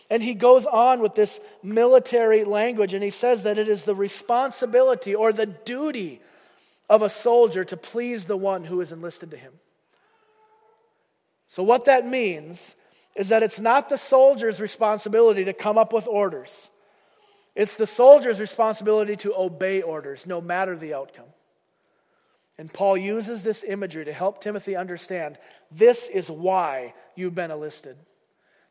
And 0.09 0.23
he 0.23 0.33
goes 0.33 0.65
on 0.65 1.01
with 1.01 1.13
this 1.13 1.39
military 1.61 2.43
language 2.43 2.95
and 2.95 3.03
he 3.03 3.09
says 3.09 3.43
that 3.43 3.59
it 3.59 3.67
is 3.67 3.83
the 3.83 3.95
responsibility 3.95 5.13
or 5.13 5.31
the 5.31 5.45
duty 5.45 6.19
of 6.89 7.03
a 7.03 7.09
soldier 7.09 7.63
to 7.63 7.77
please 7.77 8.25
the 8.25 8.37
one 8.37 8.63
who 8.63 8.81
is 8.81 8.91
enlisted 8.91 9.31
to 9.31 9.37
him. 9.37 9.53
So, 11.53 11.61
what 11.61 11.85
that 11.85 12.07
means 12.07 12.75
is 13.13 13.29
that 13.29 13.43
it's 13.43 13.59
not 13.59 13.87
the 13.87 13.95
soldier's 13.95 14.59
responsibility 14.59 15.45
to 15.45 15.53
come 15.53 15.77
up 15.77 15.93
with 15.93 16.07
orders, 16.07 16.71
it's 17.53 17.75
the 17.75 17.85
soldier's 17.85 18.39
responsibility 18.39 19.15
to 19.17 19.35
obey 19.35 19.83
orders, 19.83 20.25
no 20.25 20.41
matter 20.41 20.75
the 20.75 20.95
outcome. 20.95 21.31
And 22.57 22.73
Paul 22.73 22.97
uses 22.97 23.43
this 23.43 23.63
imagery 23.63 24.03
to 24.05 24.13
help 24.13 24.41
Timothy 24.41 24.75
understand 24.75 25.37
this 25.69 26.07
is 26.07 26.27
why 26.27 26.95
you've 27.15 27.35
been 27.35 27.51
enlisted. 27.51 27.97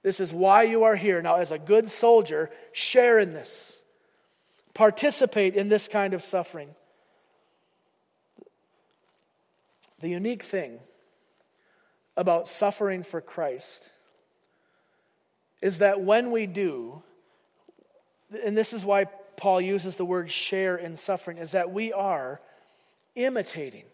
This 0.02 0.18
is 0.18 0.32
why 0.32 0.64
you 0.64 0.82
are 0.82 0.96
here. 0.96 1.22
Now, 1.22 1.36
as 1.36 1.52
a 1.52 1.60
good 1.60 1.88
soldier, 1.88 2.50
share 2.72 3.20
in 3.20 3.32
this, 3.32 3.78
participate 4.74 5.54
in 5.54 5.68
this 5.68 5.86
kind 5.86 6.14
of 6.14 6.22
suffering. 6.24 6.70
The 10.00 10.08
unique 10.08 10.42
thing 10.42 10.80
about 12.16 12.48
suffering 12.48 13.02
for 13.02 13.20
Christ 13.20 13.90
is 15.60 15.78
that 15.78 16.00
when 16.00 16.30
we 16.30 16.46
do, 16.46 17.02
and 18.44 18.56
this 18.56 18.72
is 18.72 18.84
why 18.84 19.04
Paul 19.36 19.60
uses 19.60 19.96
the 19.96 20.04
word 20.04 20.30
share 20.30 20.76
in 20.76 20.96
suffering, 20.96 21.38
is 21.38 21.52
that 21.52 21.70
we 21.70 21.92
are 21.92 22.40
imitating 23.14 23.84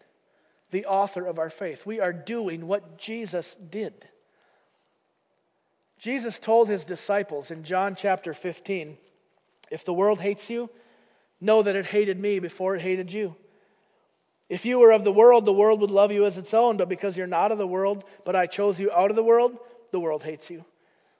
the 0.71 0.85
author 0.85 1.25
of 1.25 1.39
our 1.39 1.49
faith. 1.49 1.85
We 1.85 1.99
are 1.99 2.13
doing 2.13 2.67
what 2.67 2.97
Jesus 2.97 3.55
did. 3.55 3.93
Jesus 5.97 6.39
told 6.39 6.69
his 6.69 6.85
disciples 6.85 7.51
in 7.51 7.63
John 7.63 7.95
chapter 7.95 8.33
15 8.33 8.97
if 9.69 9.85
the 9.85 9.93
world 9.93 10.19
hates 10.21 10.49
you, 10.49 10.69
know 11.39 11.61
that 11.61 11.75
it 11.75 11.85
hated 11.85 12.19
me 12.19 12.39
before 12.39 12.75
it 12.75 12.81
hated 12.81 13.13
you. 13.13 13.35
If 14.49 14.65
you 14.65 14.79
were 14.79 14.91
of 14.91 15.03
the 15.03 15.11
world, 15.11 15.45
the 15.45 15.53
world 15.53 15.79
would 15.81 15.91
love 15.91 16.11
you 16.11 16.25
as 16.25 16.37
its 16.37 16.53
own, 16.55 16.75
but 16.75 16.89
because 16.89 17.15
you're 17.15 17.27
not 17.27 17.51
of 17.51 17.59
the 17.59 17.67
world, 17.67 18.03
but 18.25 18.35
I 18.35 18.47
chose 18.47 18.79
you 18.79 18.91
out 18.91 19.11
of 19.11 19.15
the 19.15 19.23
world, 19.23 19.57
the 19.91 19.99
world 19.99 20.23
hates 20.23 20.49
you. 20.49 20.65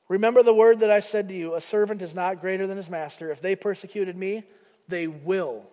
Remember 0.07 0.41
the 0.41 0.53
word 0.53 0.79
that 0.79 0.89
I 0.89 0.99
said 0.99 1.29
to 1.29 1.35
you 1.35 1.53
a 1.53 1.61
servant 1.61 2.01
is 2.01 2.15
not 2.15 2.41
greater 2.41 2.65
than 2.65 2.77
his 2.77 2.89
master. 2.89 3.31
If 3.31 3.41
they 3.41 3.55
persecuted 3.55 4.17
me, 4.17 4.43
they 4.87 5.05
will 5.05 5.63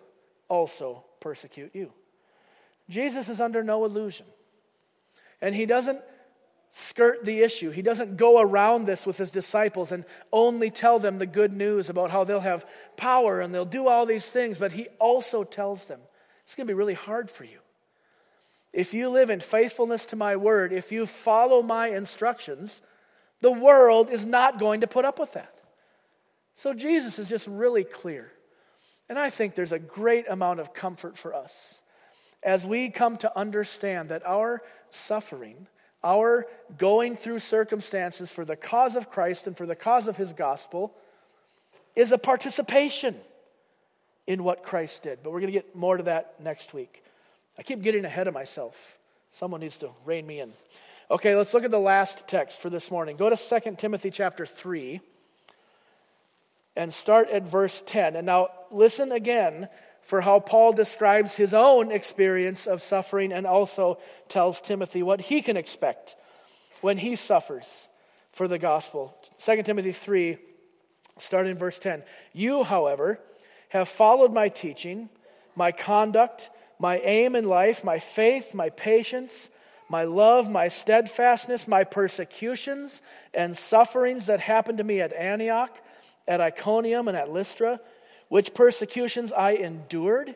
also 0.47 1.03
persecute 1.19 1.71
you. 1.73 1.91
Jesus 2.87 3.27
is 3.27 3.41
under 3.41 3.63
no 3.63 3.83
illusion. 3.83 4.27
And 5.41 5.55
he 5.55 5.65
doesn't 5.65 5.99
skirt 6.69 7.25
the 7.25 7.41
issue. 7.41 7.71
He 7.71 7.81
doesn't 7.81 8.17
go 8.17 8.39
around 8.39 8.85
this 8.85 9.05
with 9.05 9.17
his 9.17 9.31
disciples 9.31 9.91
and 9.91 10.05
only 10.31 10.69
tell 10.69 10.99
them 10.99 11.17
the 11.17 11.25
good 11.25 11.53
news 11.53 11.89
about 11.89 12.11
how 12.11 12.23
they'll 12.23 12.39
have 12.39 12.65
power 12.95 13.41
and 13.41 13.53
they'll 13.53 13.65
do 13.65 13.87
all 13.87 14.05
these 14.05 14.29
things, 14.29 14.59
but 14.59 14.73
he 14.73 14.87
also 14.99 15.43
tells 15.43 15.85
them 15.85 15.99
it's 16.47 16.55
going 16.55 16.65
to 16.65 16.71
be 16.71 16.77
really 16.77 16.93
hard 16.93 17.29
for 17.29 17.43
you. 17.43 17.59
If 18.71 18.93
you 18.93 19.09
live 19.09 19.29
in 19.29 19.41
faithfulness 19.41 20.05
to 20.07 20.15
my 20.15 20.37
word, 20.37 20.71
if 20.71 20.93
you 20.93 21.05
follow 21.05 21.61
my 21.61 21.89
instructions, 21.89 22.81
the 23.41 23.51
world 23.51 24.09
is 24.09 24.25
not 24.25 24.57
going 24.57 24.79
to 24.79 24.87
put 24.87 25.03
up 25.03 25.19
with 25.19 25.33
that. 25.33 25.53
So 26.55 26.73
Jesus 26.73 27.19
is 27.19 27.27
just 27.27 27.47
really 27.47 27.83
clear. 27.83 28.31
And 29.09 29.19
I 29.19 29.29
think 29.29 29.55
there's 29.55 29.73
a 29.73 29.79
great 29.79 30.25
amount 30.29 30.61
of 30.61 30.73
comfort 30.73 31.17
for 31.17 31.35
us 31.35 31.81
as 32.41 32.65
we 32.65 32.91
come 32.91 33.17
to 33.17 33.37
understand 33.37 34.07
that 34.07 34.25
our 34.25 34.61
suffering, 34.89 35.67
our 36.01 36.47
going 36.77 37.17
through 37.17 37.39
circumstances 37.39 38.31
for 38.31 38.45
the 38.45 38.55
cause 38.55 38.95
of 38.95 39.09
Christ 39.09 39.47
and 39.47 39.57
for 39.57 39.65
the 39.65 39.75
cause 39.75 40.07
of 40.07 40.15
his 40.15 40.31
gospel, 40.31 40.95
is 41.93 42.13
a 42.13 42.17
participation 42.17 43.17
in 44.27 44.43
what 44.43 44.61
Christ 44.61 45.03
did. 45.03 45.19
But 45.23 45.31
we're 45.31 45.39
going 45.39 45.53
to 45.53 45.57
get 45.57 45.75
more 45.75 45.97
to 45.97 46.03
that 46.03 46.35
next 46.39 46.73
week. 46.73 47.03
I 47.57 47.63
keep 47.63 47.81
getting 47.81 48.05
ahead 48.05 48.27
of 48.27 48.33
myself. 48.33 48.97
Someone 49.31 49.61
needs 49.61 49.77
to 49.77 49.89
rein 50.05 50.27
me 50.27 50.41
in. 50.41 50.53
Okay, 51.09 51.35
let's 51.35 51.53
look 51.53 51.63
at 51.63 51.71
the 51.71 51.79
last 51.79 52.27
text 52.27 52.61
for 52.61 52.69
this 52.69 52.91
morning. 52.91 53.15
Go 53.15 53.29
to 53.29 53.37
2 53.37 53.75
Timothy 53.77 54.11
chapter 54.11 54.45
3 54.45 54.99
and 56.75 56.93
start 56.93 57.29
at 57.29 57.43
verse 57.43 57.81
10. 57.85 58.17
And 58.17 58.25
now 58.25 58.49
listen 58.69 59.11
again 59.11 59.69
for 60.01 60.21
how 60.21 60.39
Paul 60.39 60.73
describes 60.73 61.35
his 61.35 61.53
own 61.53 61.91
experience 61.91 62.67
of 62.67 62.81
suffering 62.81 63.31
and 63.31 63.47
also 63.47 63.99
tells 64.29 64.61
Timothy 64.61 65.01
what 65.01 65.21
he 65.21 65.41
can 65.41 65.57
expect 65.57 66.15
when 66.81 66.97
he 66.97 67.15
suffers 67.15 67.87
for 68.31 68.47
the 68.47 68.59
gospel. 68.59 69.17
2 69.39 69.63
Timothy 69.63 69.91
3, 69.91 70.37
starting 71.17 71.53
in 71.53 71.57
verse 71.57 71.79
10. 71.79 72.03
You, 72.33 72.63
however, 72.63 73.19
have 73.69 73.89
followed 73.89 74.33
my 74.33 74.49
teaching, 74.49 75.09
my 75.55 75.71
conduct, 75.71 76.49
my 76.79 76.99
aim 76.99 77.35
in 77.35 77.45
life, 77.45 77.83
my 77.83 77.99
faith, 77.99 78.53
my 78.53 78.69
patience, 78.69 79.49
my 79.89 80.03
love, 80.03 80.49
my 80.49 80.67
steadfastness, 80.67 81.67
my 81.67 81.83
persecutions 81.83 83.01
and 83.33 83.57
sufferings 83.57 84.25
that 84.25 84.39
happened 84.39 84.77
to 84.77 84.83
me 84.83 85.01
at 85.01 85.13
Antioch, 85.13 85.77
at 86.27 86.41
Iconium, 86.41 87.07
and 87.07 87.15
at 87.15 87.31
Lystra, 87.31 87.79
which 88.27 88.53
persecutions 88.53 89.31
I 89.31 89.51
endured, 89.51 90.35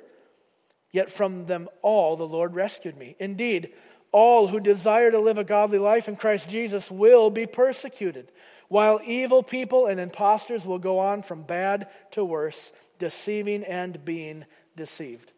yet 0.92 1.12
from 1.12 1.46
them 1.46 1.68
all 1.82 2.16
the 2.16 2.28
Lord 2.28 2.56
rescued 2.56 2.98
me. 2.98 3.16
Indeed, 3.20 3.74
all 4.12 4.48
who 4.48 4.60
desire 4.60 5.12
to 5.12 5.20
live 5.20 5.38
a 5.38 5.44
godly 5.44 5.78
life 5.78 6.08
in 6.08 6.16
Christ 6.16 6.50
Jesus 6.50 6.90
will 6.90 7.30
be 7.30 7.46
persecuted, 7.46 8.32
while 8.70 9.02
evil 9.06 9.44
people 9.44 9.88
and 9.88 10.00
impostors 10.00 10.66
will 10.66 10.80
go 10.80 11.00
on 11.00 11.24
from 11.24 11.44
bad 11.44 11.88
to 12.12 12.24
worse, 12.24 12.72
deceiving 13.02 13.64
and 13.64 14.06
being 14.06 14.46
deceived. 14.78 15.34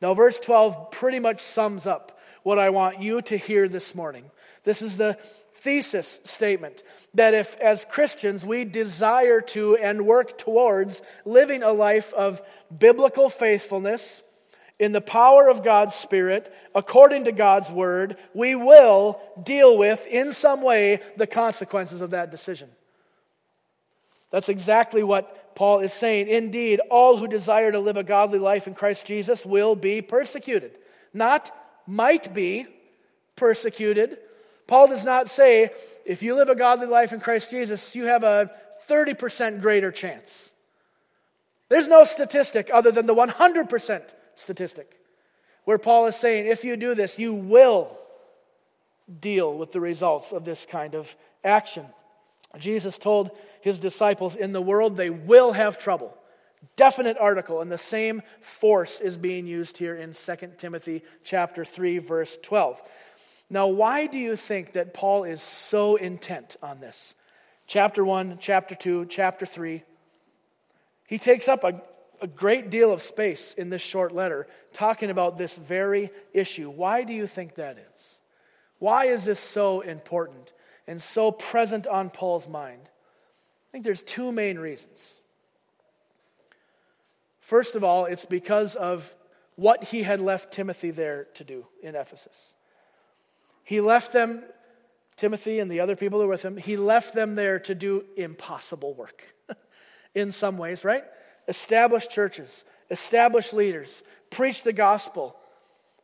Now, 0.00 0.14
verse 0.14 0.38
12 0.38 0.92
pretty 0.92 1.18
much 1.18 1.40
sums 1.40 1.88
up 1.88 2.20
what 2.44 2.58
I 2.58 2.70
want 2.70 3.02
you 3.02 3.20
to 3.22 3.36
hear 3.36 3.68
this 3.68 3.96
morning. 3.96 4.30
This 4.62 4.80
is 4.80 4.96
the 4.96 5.18
thesis 5.50 6.20
statement 6.22 6.84
that 7.14 7.34
if, 7.34 7.56
as 7.56 7.84
Christians, 7.84 8.44
we 8.44 8.64
desire 8.64 9.40
to 9.40 9.76
and 9.76 10.06
work 10.06 10.38
towards 10.38 11.02
living 11.24 11.64
a 11.64 11.72
life 11.72 12.12
of 12.14 12.40
biblical 12.76 13.28
faithfulness 13.28 14.22
in 14.78 14.92
the 14.92 15.00
power 15.00 15.48
of 15.48 15.64
God's 15.64 15.96
Spirit, 15.96 16.52
according 16.76 17.24
to 17.24 17.32
God's 17.32 17.70
Word, 17.70 18.16
we 18.34 18.54
will 18.54 19.20
deal 19.42 19.76
with, 19.76 20.06
in 20.06 20.32
some 20.32 20.62
way, 20.62 21.00
the 21.16 21.26
consequences 21.26 22.00
of 22.00 22.10
that 22.10 22.30
decision. 22.30 22.70
That's 24.30 24.48
exactly 24.48 25.02
what 25.02 25.41
Paul 25.54 25.80
is 25.80 25.92
saying, 25.92 26.28
indeed, 26.28 26.80
all 26.90 27.16
who 27.16 27.26
desire 27.26 27.72
to 27.72 27.78
live 27.78 27.96
a 27.96 28.02
godly 28.02 28.38
life 28.38 28.66
in 28.66 28.74
Christ 28.74 29.06
Jesus 29.06 29.44
will 29.44 29.76
be 29.76 30.02
persecuted. 30.02 30.78
Not 31.12 31.50
might 31.86 32.32
be 32.32 32.66
persecuted. 33.36 34.18
Paul 34.66 34.88
does 34.88 35.04
not 35.04 35.28
say, 35.28 35.70
if 36.06 36.22
you 36.22 36.34
live 36.34 36.48
a 36.48 36.54
godly 36.54 36.86
life 36.86 37.12
in 37.12 37.20
Christ 37.20 37.50
Jesus, 37.50 37.94
you 37.94 38.04
have 38.04 38.24
a 38.24 38.50
30% 38.88 39.60
greater 39.60 39.92
chance. 39.92 40.50
There's 41.68 41.88
no 41.88 42.04
statistic 42.04 42.70
other 42.72 42.90
than 42.90 43.06
the 43.06 43.14
100% 43.14 44.02
statistic 44.34 44.98
where 45.64 45.78
Paul 45.78 46.06
is 46.06 46.16
saying, 46.16 46.46
if 46.46 46.64
you 46.64 46.76
do 46.76 46.94
this, 46.94 47.18
you 47.18 47.32
will 47.32 47.96
deal 49.20 49.56
with 49.56 49.72
the 49.72 49.80
results 49.80 50.32
of 50.32 50.44
this 50.44 50.66
kind 50.66 50.94
of 50.94 51.16
action. 51.44 51.86
Jesus 52.58 52.98
told 52.98 53.30
his 53.62 53.78
disciples, 53.78 54.36
In 54.36 54.52
the 54.52 54.60
world 54.60 54.96
they 54.96 55.08
will 55.08 55.52
have 55.52 55.78
trouble. 55.78 56.18
Definite 56.76 57.16
article, 57.18 57.60
and 57.60 57.70
the 57.70 57.78
same 57.78 58.22
force 58.40 59.00
is 59.00 59.16
being 59.16 59.46
used 59.46 59.78
here 59.78 59.96
in 59.96 60.12
2 60.12 60.36
Timothy 60.58 61.02
chapter 61.24 61.64
3, 61.64 61.98
verse 61.98 62.38
12. 62.42 62.82
Now, 63.48 63.68
why 63.68 64.06
do 64.06 64.18
you 64.18 64.36
think 64.36 64.74
that 64.74 64.94
Paul 64.94 65.24
is 65.24 65.42
so 65.42 65.96
intent 65.96 66.56
on 66.62 66.80
this? 66.80 67.14
Chapter 67.66 68.04
1, 68.04 68.38
chapter 68.40 68.74
2, 68.74 69.06
chapter 69.06 69.46
3. 69.46 69.82
He 71.06 71.18
takes 71.18 71.48
up 71.48 71.62
a, 71.62 71.82
a 72.20 72.26
great 72.26 72.70
deal 72.70 72.92
of 72.92 73.02
space 73.02 73.54
in 73.54 73.70
this 73.70 73.82
short 73.82 74.12
letter 74.12 74.46
talking 74.72 75.10
about 75.10 75.38
this 75.38 75.56
very 75.56 76.10
issue. 76.32 76.70
Why 76.70 77.04
do 77.04 77.12
you 77.12 77.26
think 77.26 77.56
that 77.56 77.78
is? 77.94 78.18
Why 78.78 79.06
is 79.06 79.24
this 79.24 79.38
so 79.38 79.80
important 79.80 80.52
and 80.86 81.00
so 81.00 81.30
present 81.30 81.86
on 81.86 82.10
Paul's 82.10 82.48
mind? 82.48 82.88
Think 83.72 83.84
there's 83.84 84.02
two 84.02 84.30
main 84.30 84.58
reasons. 84.58 85.18
First 87.40 87.74
of 87.74 87.82
all, 87.82 88.04
it's 88.04 88.26
because 88.26 88.76
of 88.76 89.14
what 89.56 89.84
he 89.84 90.02
had 90.02 90.20
left 90.20 90.52
Timothy 90.52 90.90
there 90.90 91.26
to 91.34 91.44
do 91.44 91.66
in 91.82 91.94
Ephesus. 91.94 92.54
He 93.64 93.80
left 93.80 94.12
them, 94.12 94.42
Timothy 95.16 95.58
and 95.58 95.70
the 95.70 95.80
other 95.80 95.96
people 95.96 96.20
who 96.20 96.26
were 96.26 96.32
with 96.32 96.44
him, 96.44 96.56
he 96.56 96.76
left 96.76 97.14
them 97.14 97.34
there 97.34 97.58
to 97.60 97.74
do 97.74 98.04
impossible 98.16 98.94
work 98.94 99.24
in 100.14 100.32
some 100.32 100.58
ways, 100.58 100.84
right? 100.84 101.04
Establish 101.48 102.08
churches, 102.08 102.64
establish 102.90 103.52
leaders, 103.52 104.02
preach 104.30 104.62
the 104.62 104.72
gospel, 104.72 105.36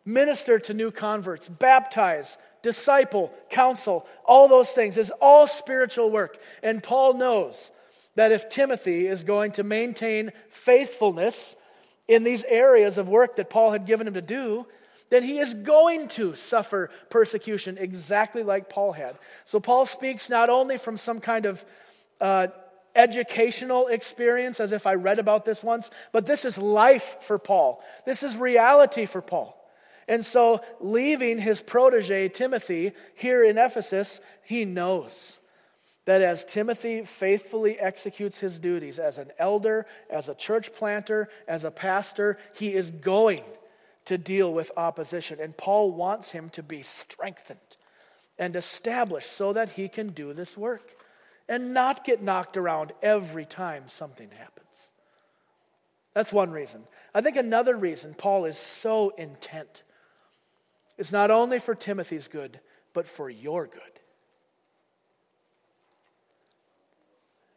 minister 0.04 0.58
to 0.58 0.74
new 0.74 0.90
converts, 0.90 1.48
baptize, 1.48 2.38
disciple, 2.62 3.32
counsel, 3.50 4.06
all 4.24 4.48
those 4.48 4.70
things 4.72 4.98
is 4.98 5.12
all 5.20 5.46
spiritual 5.46 6.10
work. 6.10 6.38
And 6.62 6.82
Paul 6.82 7.14
knows 7.14 7.70
that 8.14 8.32
if 8.32 8.50
Timothy 8.50 9.06
is 9.06 9.24
going 9.24 9.52
to 9.52 9.62
maintain 9.62 10.32
faithfulness 10.48 11.56
in 12.08 12.24
these 12.24 12.44
areas 12.44 12.98
of 12.98 13.08
work 13.08 13.36
that 13.36 13.50
Paul 13.50 13.72
had 13.72 13.86
given 13.86 14.06
him 14.06 14.14
to 14.14 14.22
do, 14.22 14.66
then 15.10 15.22
he 15.22 15.38
is 15.38 15.54
going 15.54 16.08
to 16.08 16.34
suffer 16.34 16.90
persecution 17.10 17.78
exactly 17.78 18.42
like 18.42 18.68
Paul 18.68 18.92
had. 18.92 19.16
So 19.44 19.60
Paul 19.60 19.86
speaks 19.86 20.28
not 20.28 20.50
only 20.50 20.78
from 20.78 20.96
some 20.96 21.20
kind 21.20 21.46
of 21.46 21.64
uh, 22.20 22.48
educational 22.94 23.86
experience, 23.86 24.60
as 24.60 24.72
if 24.72 24.86
I 24.86 24.94
read 24.94 25.18
about 25.18 25.44
this 25.44 25.62
once, 25.62 25.90
but 26.12 26.26
this 26.26 26.44
is 26.44 26.58
life 26.58 27.18
for 27.20 27.38
Paul. 27.38 27.82
This 28.04 28.22
is 28.22 28.36
reality 28.36 29.06
for 29.06 29.22
Paul. 29.22 29.57
And 30.08 30.24
so, 30.24 30.62
leaving 30.80 31.38
his 31.38 31.60
protege, 31.60 32.30
Timothy, 32.30 32.92
here 33.14 33.44
in 33.44 33.58
Ephesus, 33.58 34.20
he 34.42 34.64
knows 34.64 35.38
that 36.06 36.22
as 36.22 36.46
Timothy 36.46 37.02
faithfully 37.04 37.78
executes 37.78 38.38
his 38.38 38.58
duties 38.58 38.98
as 38.98 39.18
an 39.18 39.30
elder, 39.38 39.84
as 40.08 40.30
a 40.30 40.34
church 40.34 40.72
planter, 40.72 41.28
as 41.46 41.64
a 41.64 41.70
pastor, 41.70 42.38
he 42.54 42.72
is 42.72 42.90
going 42.90 43.42
to 44.06 44.16
deal 44.16 44.50
with 44.50 44.72
opposition. 44.78 45.38
And 45.38 45.54
Paul 45.54 45.92
wants 45.92 46.30
him 46.30 46.48
to 46.50 46.62
be 46.62 46.80
strengthened 46.80 47.58
and 48.38 48.56
established 48.56 49.30
so 49.30 49.52
that 49.52 49.72
he 49.72 49.86
can 49.88 50.08
do 50.08 50.32
this 50.32 50.56
work 50.56 50.96
and 51.46 51.74
not 51.74 52.04
get 52.04 52.22
knocked 52.22 52.56
around 52.56 52.92
every 53.02 53.44
time 53.44 53.84
something 53.88 54.30
happens. 54.30 54.88
That's 56.14 56.32
one 56.32 56.50
reason. 56.50 56.84
I 57.14 57.20
think 57.20 57.36
another 57.36 57.76
reason 57.76 58.14
Paul 58.14 58.46
is 58.46 58.56
so 58.56 59.10
intent 59.10 59.82
is 60.98 61.12
not 61.12 61.30
only 61.30 61.58
for 61.60 61.74
Timothy's 61.74 62.28
good, 62.28 62.60
but 62.92 63.06
for 63.06 63.30
your 63.30 63.66
good. 63.66 63.82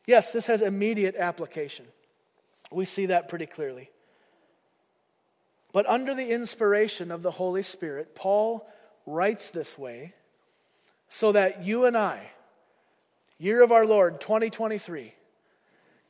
Yes, 0.06 0.32
this 0.32 0.46
has 0.48 0.62
immediate 0.62 1.16
application. 1.16 1.86
We 2.72 2.86
see 2.86 3.08
that 3.08 3.28
pretty 3.28 3.48
clearly. 3.48 3.90
But 5.74 5.88
under 5.88 6.14
the 6.14 6.30
inspiration 6.32 7.12
of 7.12 7.22
the 7.22 7.32
Holy 7.32 7.62
Spirit, 7.62 8.14
Paul 8.14 8.68
writes 9.06 9.50
this 9.50 9.78
way 9.78 10.14
so 11.10 11.32
that 11.32 11.66
you 11.66 11.86
and 11.86 11.98
I, 11.98 12.32
year 13.38 13.64
of 13.64 13.72
our 13.72 13.86
Lord 13.86 14.22
2023, 14.22 15.14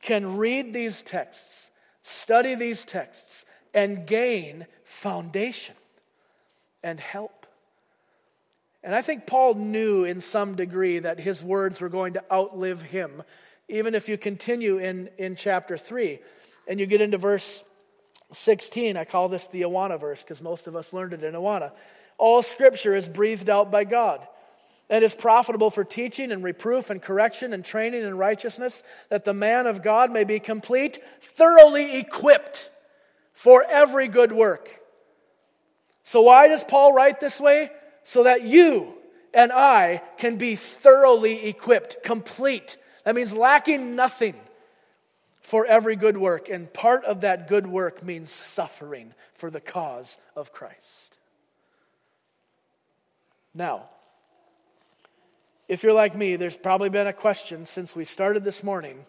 can 0.00 0.36
read 0.36 0.72
these 0.72 1.02
texts, 1.02 1.70
study 2.02 2.54
these 2.54 2.84
texts, 2.84 3.44
and 3.72 4.06
gain 4.06 4.66
foundation 4.84 5.76
and 6.82 6.98
help. 6.98 7.46
And 8.84 8.94
I 8.94 9.02
think 9.02 9.26
Paul 9.26 9.54
knew 9.54 10.04
in 10.04 10.20
some 10.20 10.56
degree 10.56 10.98
that 10.98 11.20
his 11.20 11.42
words 11.42 11.80
were 11.80 11.88
going 11.88 12.14
to 12.14 12.24
outlive 12.32 12.82
him, 12.82 13.22
even 13.68 13.94
if 13.94 14.08
you 14.08 14.18
continue 14.18 14.78
in, 14.78 15.08
in 15.18 15.36
chapter 15.36 15.76
3 15.76 16.18
and 16.66 16.80
you 16.80 16.86
get 16.86 17.00
into 17.00 17.18
verse 17.18 17.62
16. 18.32 18.96
I 18.96 19.04
call 19.04 19.28
this 19.28 19.46
the 19.46 19.62
Awana 19.62 20.00
verse 20.00 20.22
because 20.22 20.42
most 20.42 20.66
of 20.66 20.74
us 20.74 20.92
learned 20.92 21.12
it 21.12 21.22
in 21.22 21.34
Awana. 21.34 21.72
All 22.18 22.42
scripture 22.42 22.94
is 22.94 23.08
breathed 23.08 23.48
out 23.48 23.70
by 23.70 23.84
God 23.84 24.26
and 24.90 25.04
is 25.04 25.14
profitable 25.14 25.70
for 25.70 25.84
teaching 25.84 26.32
and 26.32 26.42
reproof 26.42 26.90
and 26.90 27.00
correction 27.00 27.52
and 27.52 27.64
training 27.64 28.02
in 28.02 28.16
righteousness, 28.16 28.82
that 29.08 29.24
the 29.24 29.32
man 29.32 29.66
of 29.66 29.82
God 29.82 30.10
may 30.10 30.24
be 30.24 30.38
complete, 30.38 31.00
thoroughly 31.20 31.96
equipped 31.96 32.70
for 33.32 33.64
every 33.68 34.08
good 34.08 34.32
work. 34.32 34.81
So, 36.02 36.22
why 36.22 36.48
does 36.48 36.64
Paul 36.64 36.92
write 36.92 37.20
this 37.20 37.40
way? 37.40 37.70
So 38.04 38.24
that 38.24 38.42
you 38.42 38.94
and 39.32 39.52
I 39.52 40.02
can 40.18 40.36
be 40.36 40.56
thoroughly 40.56 41.46
equipped, 41.46 42.02
complete. 42.02 42.76
That 43.04 43.14
means 43.14 43.32
lacking 43.32 43.96
nothing 43.96 44.34
for 45.40 45.66
every 45.66 45.96
good 45.96 46.16
work. 46.16 46.48
And 46.48 46.72
part 46.72 47.04
of 47.04 47.22
that 47.22 47.48
good 47.48 47.66
work 47.66 48.02
means 48.02 48.30
suffering 48.30 49.14
for 49.34 49.50
the 49.50 49.60
cause 49.60 50.18
of 50.36 50.52
Christ. 50.52 51.16
Now, 53.54 53.90
if 55.68 55.82
you're 55.82 55.92
like 55.92 56.14
me, 56.14 56.36
there's 56.36 56.56
probably 56.56 56.88
been 56.88 57.06
a 57.06 57.12
question 57.12 57.66
since 57.66 57.96
we 57.96 58.04
started 58.04 58.44
this 58.44 58.62
morning 58.62 59.04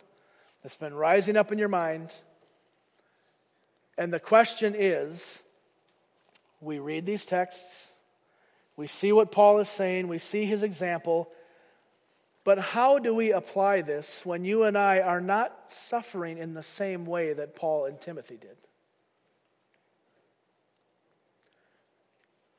that's 0.62 0.76
been 0.76 0.94
rising 0.94 1.38
up 1.38 1.52
in 1.52 1.60
your 1.60 1.70
mind. 1.70 2.14
And 3.98 4.14
the 4.14 4.20
question 4.20 4.76
is 4.78 5.43
we 6.64 6.80
read 6.80 7.06
these 7.06 7.26
texts, 7.26 7.92
we 8.76 8.88
see 8.88 9.12
what 9.12 9.32
Paul 9.32 9.60
is 9.60 9.70
saying, 9.70 10.08
we 10.08 10.18
see 10.18 10.46
his 10.46 10.64
example, 10.64 11.30
But 12.44 12.60
how 12.60 13.00
do 13.00 13.16
we 13.16 13.32
apply 13.32 13.82
this 13.82 14.26
when 14.26 14.44
you 14.44 14.64
and 14.64 14.78
I 14.78 15.00
are 15.00 15.22
not 15.22 15.72
suffering 15.72 16.38
in 16.38 16.54
the 16.54 16.64
same 16.64 17.06
way 17.06 17.34
that 17.34 17.56
Paul 17.56 17.86
and 17.86 18.00
Timothy 18.00 18.36
did? 18.36 18.58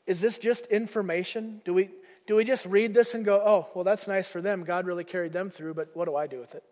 Is 0.07 0.21
this 0.21 0.39
just 0.39 0.67
information? 0.67 1.61
Do 1.65 1.75
we, 1.75 1.91
do 2.27 2.37
we 2.37 2.45
just 2.45 2.67
read 2.67 2.95
this 2.95 3.15
and 3.15 3.25
go, 3.25 3.37
oh, 3.45 3.69
well, 3.75 3.85
that's 3.85 4.07
nice 4.07 4.29
for 4.29 4.41
them. 4.41 4.65
God 4.65 4.87
really 4.87 5.05
carried 5.05 5.33
them 5.33 5.51
through, 5.51 5.75
but 5.75 5.91
what 5.95 6.07
do 6.07 6.17
I 6.17 6.27
do 6.27 6.41
with 6.41 6.55
it? 6.55 6.65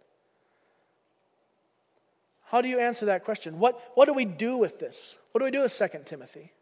How 2.47 2.61
do 2.61 2.69
you 2.69 2.79
answer 2.79 3.07
that 3.07 3.25
question? 3.25 3.59
What, 3.59 3.81
what 3.95 4.07
do 4.07 4.13
we 4.13 4.27
do 4.27 4.59
with 4.59 4.79
this? 4.79 5.19
What 5.33 5.39
do 5.41 5.47
we 5.47 5.51
do 5.51 5.63
with 5.63 5.77
2 5.77 5.89
Timothy? 6.05 6.53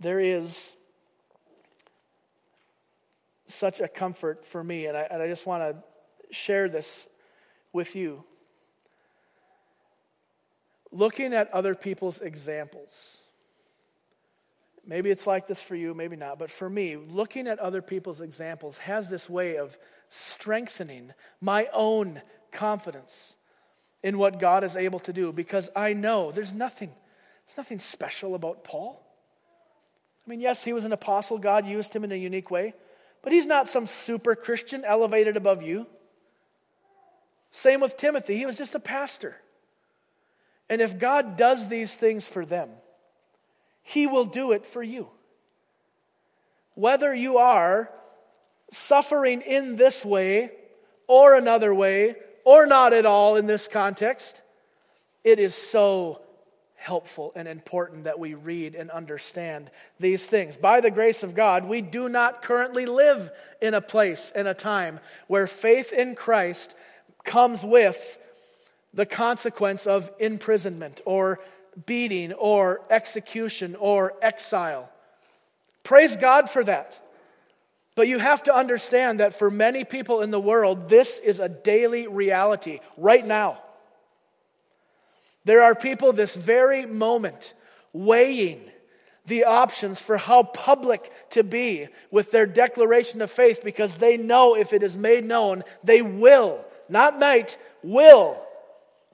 There 0.00 0.20
is 0.20 0.76
such 3.46 3.80
a 3.80 3.88
comfort 3.88 4.46
for 4.46 4.62
me, 4.62 4.86
and 4.86 4.96
I, 4.96 5.02
and 5.10 5.22
I 5.22 5.26
just 5.26 5.46
want 5.46 5.62
to 5.62 6.34
share 6.34 6.68
this 6.68 7.06
with 7.72 7.96
you. 7.96 8.24
Looking 10.92 11.34
at 11.34 11.50
other 11.52 11.74
people's 11.74 12.20
examples. 12.20 13.22
Maybe 14.86 15.10
it's 15.10 15.26
like 15.26 15.46
this 15.46 15.62
for 15.62 15.74
you, 15.74 15.92
maybe 15.92 16.16
not, 16.16 16.38
but 16.38 16.50
for 16.50 16.70
me, 16.70 16.96
looking 16.96 17.46
at 17.46 17.58
other 17.58 17.82
people's 17.82 18.22
examples 18.22 18.78
has 18.78 19.10
this 19.10 19.28
way 19.28 19.56
of 19.56 19.76
strengthening 20.08 21.12
my 21.42 21.68
own 21.74 22.22
confidence 22.52 23.36
in 24.02 24.16
what 24.16 24.38
God 24.38 24.64
is 24.64 24.76
able 24.76 24.98
to 25.00 25.12
do 25.12 25.30
because 25.30 25.68
I 25.76 25.92
know 25.92 26.32
there's 26.32 26.54
nothing, 26.54 26.90
there's 27.46 27.56
nothing 27.58 27.78
special 27.78 28.34
about 28.34 28.64
Paul. 28.64 29.04
I 30.28 30.30
mean, 30.30 30.40
yes, 30.40 30.62
he 30.62 30.74
was 30.74 30.84
an 30.84 30.92
apostle, 30.92 31.38
God 31.38 31.64
used 31.64 31.96
him 31.96 32.04
in 32.04 32.12
a 32.12 32.14
unique 32.14 32.50
way, 32.50 32.74
but 33.22 33.32
he's 33.32 33.46
not 33.46 33.66
some 33.66 33.86
super 33.86 34.34
Christian 34.34 34.84
elevated 34.84 35.38
above 35.38 35.62
you. 35.62 35.86
Same 37.50 37.80
with 37.80 37.96
Timothy, 37.96 38.36
he 38.36 38.44
was 38.44 38.58
just 38.58 38.74
a 38.74 38.78
pastor. 38.78 39.36
And 40.68 40.82
if 40.82 40.98
God 40.98 41.36
does 41.36 41.68
these 41.68 41.94
things 41.94 42.28
for 42.28 42.44
them, 42.44 42.68
he 43.82 44.06
will 44.06 44.26
do 44.26 44.52
it 44.52 44.66
for 44.66 44.82
you. 44.82 45.08
Whether 46.74 47.14
you 47.14 47.38
are 47.38 47.90
suffering 48.70 49.40
in 49.40 49.76
this 49.76 50.04
way 50.04 50.50
or 51.06 51.36
another 51.36 51.72
way 51.72 52.16
or 52.44 52.66
not 52.66 52.92
at 52.92 53.06
all 53.06 53.36
in 53.36 53.46
this 53.46 53.66
context, 53.66 54.42
it 55.24 55.38
is 55.38 55.54
so 55.54 56.20
helpful 56.78 57.32
and 57.34 57.48
important 57.48 58.04
that 58.04 58.18
we 58.18 58.34
read 58.34 58.74
and 58.74 58.90
understand 58.90 59.70
these 59.98 60.24
things. 60.24 60.56
By 60.56 60.80
the 60.80 60.90
grace 60.90 61.22
of 61.22 61.34
God, 61.34 61.64
we 61.64 61.82
do 61.82 62.08
not 62.08 62.40
currently 62.40 62.86
live 62.86 63.30
in 63.60 63.74
a 63.74 63.80
place 63.80 64.32
and 64.34 64.46
a 64.46 64.54
time 64.54 65.00
where 65.26 65.46
faith 65.46 65.92
in 65.92 66.14
Christ 66.14 66.74
comes 67.24 67.64
with 67.64 68.18
the 68.94 69.04
consequence 69.04 69.86
of 69.86 70.10
imprisonment 70.18 71.00
or 71.04 71.40
beating 71.84 72.32
or 72.32 72.80
execution 72.90 73.76
or 73.76 74.14
exile. 74.22 74.88
Praise 75.82 76.16
God 76.16 76.48
for 76.48 76.62
that. 76.64 77.00
But 77.96 78.06
you 78.06 78.20
have 78.20 78.44
to 78.44 78.54
understand 78.54 79.18
that 79.18 79.34
for 79.36 79.50
many 79.50 79.82
people 79.82 80.20
in 80.20 80.30
the 80.30 80.40
world, 80.40 80.88
this 80.88 81.18
is 81.18 81.40
a 81.40 81.48
daily 81.48 82.06
reality 82.06 82.78
right 82.96 83.26
now. 83.26 83.60
There 85.44 85.62
are 85.62 85.74
people 85.74 86.12
this 86.12 86.34
very 86.34 86.86
moment 86.86 87.54
weighing 87.92 88.70
the 89.26 89.44
options 89.44 90.00
for 90.00 90.16
how 90.16 90.42
public 90.42 91.12
to 91.30 91.44
be 91.44 91.88
with 92.10 92.30
their 92.30 92.46
declaration 92.46 93.20
of 93.22 93.30
faith 93.30 93.62
because 93.62 93.94
they 93.96 94.16
know 94.16 94.56
if 94.56 94.72
it 94.72 94.82
is 94.82 94.96
made 94.96 95.24
known, 95.24 95.62
they 95.84 96.02
will, 96.02 96.64
not 96.88 97.18
might, 97.18 97.58
will 97.82 98.42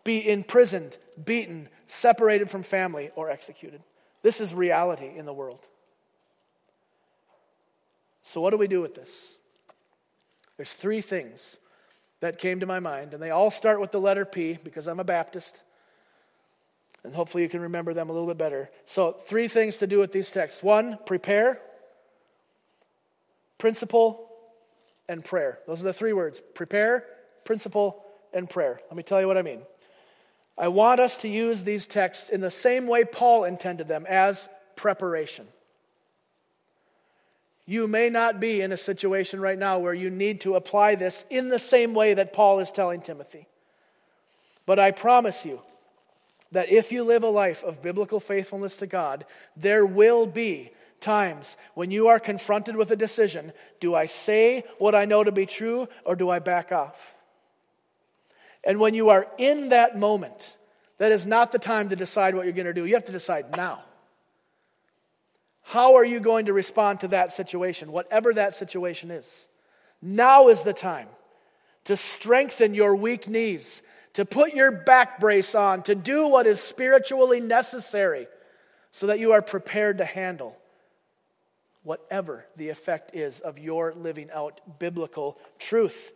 be 0.05 0.29
imprisoned, 0.29 0.97
beaten, 1.25 1.69
separated 1.87 2.49
from 2.49 2.63
family, 2.63 3.11
or 3.17 3.31
executed. 3.31 3.83
This 4.23 4.41
is 4.41 4.55
reality 4.55 5.11
in 5.17 5.27
the 5.27 5.33
world. 5.33 5.69
So, 8.23 8.41
what 8.41 8.51
do 8.51 8.57
we 8.57 8.69
do 8.69 8.81
with 8.81 8.95
this? 8.95 9.37
There's 10.57 10.73
three 10.73 11.01
things 11.01 11.59
that 12.21 12.39
came 12.39 12.61
to 12.61 12.67
my 12.67 12.81
mind, 12.81 13.13
and 13.13 13.23
they 13.23 13.31
all 13.31 13.51
start 13.51 13.81
with 13.81 13.91
the 13.91 14.01
letter 14.01 14.25
P 14.25 14.59
because 14.63 14.87
I'm 14.87 15.01
a 15.01 15.05
Baptist. 15.05 15.61
And 17.05 17.15
hopefully 17.15 17.43
you 17.43 17.49
can 17.49 17.61
remember 17.61 17.93
them 17.93 18.09
a 18.09 18.13
little 18.13 18.27
bit 18.27 18.39
better. 18.39 18.71
So, 18.87 19.13
three 19.13 19.47
things 19.47 19.77
to 19.79 19.87
do 19.87 19.99
with 19.99 20.11
these 20.11 20.31
texts 20.31 20.63
one, 20.63 20.99
prepare, 21.05 21.61
principle, 23.59 24.31
and 25.09 25.23
prayer. 25.23 25.59
Those 25.67 25.83
are 25.83 25.85
the 25.85 25.93
three 25.93 26.15
words 26.15 26.43
prepare, 26.55 27.05
principle, 27.45 28.03
and 28.33 28.49
prayer. 28.49 28.81
Let 28.89 28.97
me 28.97 29.03
tell 29.03 29.21
you 29.21 29.27
what 29.27 29.39
I 29.39 29.43
mean. 29.43 29.61
I 30.57 30.69
want 30.69 31.01
us 31.01 31.17
to 31.19 31.29
use 31.29 31.63
these 31.63 31.87
texts 31.87 32.29
in 32.29 32.41
the 32.41 32.51
same 32.51 32.87
way 32.87 33.05
Paul 33.05 33.45
intended 33.45 33.89
them 33.89 34.07
as 34.09 34.49
preparation. 34.77 35.47
You 37.67 37.89
may 37.89 38.11
not 38.11 38.41
be 38.41 38.61
in 38.61 38.73
a 38.73 38.77
situation 38.77 39.41
right 39.41 39.59
now 39.59 39.79
where 39.79 39.95
you 39.95 40.11
need 40.11 40.43
to 40.43 40.55
apply 40.55 40.95
this 40.95 41.25
in 41.31 41.49
the 41.49 41.59
same 41.59 41.95
way 41.95 42.15
that 42.15 42.33
Paul 42.33 42.61
is 42.61 42.71
telling 42.71 43.01
Timothy. 43.01 43.47
But 44.67 44.79
I 44.79 44.91
promise 44.91 45.45
you 45.45 45.61
that 46.55 46.71
if 46.71 46.93
you 46.93 47.03
live 47.03 47.25
a 47.25 47.29
life 47.29 47.65
of 47.65 47.83
biblical 47.83 48.21
faithfulness 48.21 48.77
to 48.77 48.87
God, 48.87 49.27
there 49.57 49.85
will 49.85 50.25
be 50.25 50.71
times 51.01 51.57
when 51.75 51.91
you 51.91 52.09
are 52.09 52.21
confronted 52.21 52.77
with 52.77 52.91
a 52.91 52.97
decision 52.97 53.53
do 53.81 53.95
I 53.95 54.07
say 54.07 54.65
what 54.79 54.95
I 54.95 55.05
know 55.05 55.23
to 55.23 55.33
be 55.33 55.47
true 55.47 55.89
or 56.05 56.17
do 56.17 56.31
I 56.31 56.39
back 56.39 56.73
off? 56.73 57.17
And 58.63 58.79
when 58.79 58.95
you 58.95 59.11
are 59.11 59.27
in 59.37 59.71
that 59.71 59.99
moment, 59.99 60.57
that 60.99 61.13
is 61.13 61.27
not 61.27 61.51
the 61.51 61.59
time 61.59 61.89
to 61.89 61.97
decide 61.97 62.35
what 62.35 62.45
you're 62.45 62.55
going 62.55 62.67
to 62.67 62.73
do. 62.73 62.87
You 62.87 62.95
have 62.95 63.05
to 63.07 63.13
decide 63.13 63.57
now. 63.57 63.83
How 65.63 65.97
are 65.97 66.05
you 66.05 66.21
going 66.21 66.47
to 66.47 66.53
respond 66.53 67.01
to 67.01 67.09
that 67.09 67.33
situation, 67.33 67.91
whatever 67.91 68.33
that 68.33 68.55
situation 68.55 69.11
is? 69.11 69.49
Now 70.01 70.49
is 70.49 70.63
the 70.63 70.73
time 70.73 71.09
to 71.87 71.97
strengthen 71.97 72.75
your 72.75 72.95
weak 72.95 73.29
knees, 73.29 73.83
to 74.15 74.25
put 74.25 74.55
your 74.55 74.71
back 74.71 75.21
brace 75.21 75.55
on, 75.55 75.83
to 75.83 75.95
do 75.95 76.29
what 76.29 76.47
is 76.47 76.61
spiritually 76.61 77.41
necessary 77.41 78.27
so 78.91 79.09
that 79.09 79.19
you 79.19 79.33
are 79.33 79.43
prepared 79.43 79.99
to 79.99 80.05
handle 80.05 80.57
whatever 81.83 82.47
the 82.57 82.69
effect 82.69 83.15
is 83.15 83.41
of 83.41 83.59
your 83.59 83.93
living 83.93 84.31
out 84.33 84.61
biblical 84.79 85.39
truth. 85.59 86.13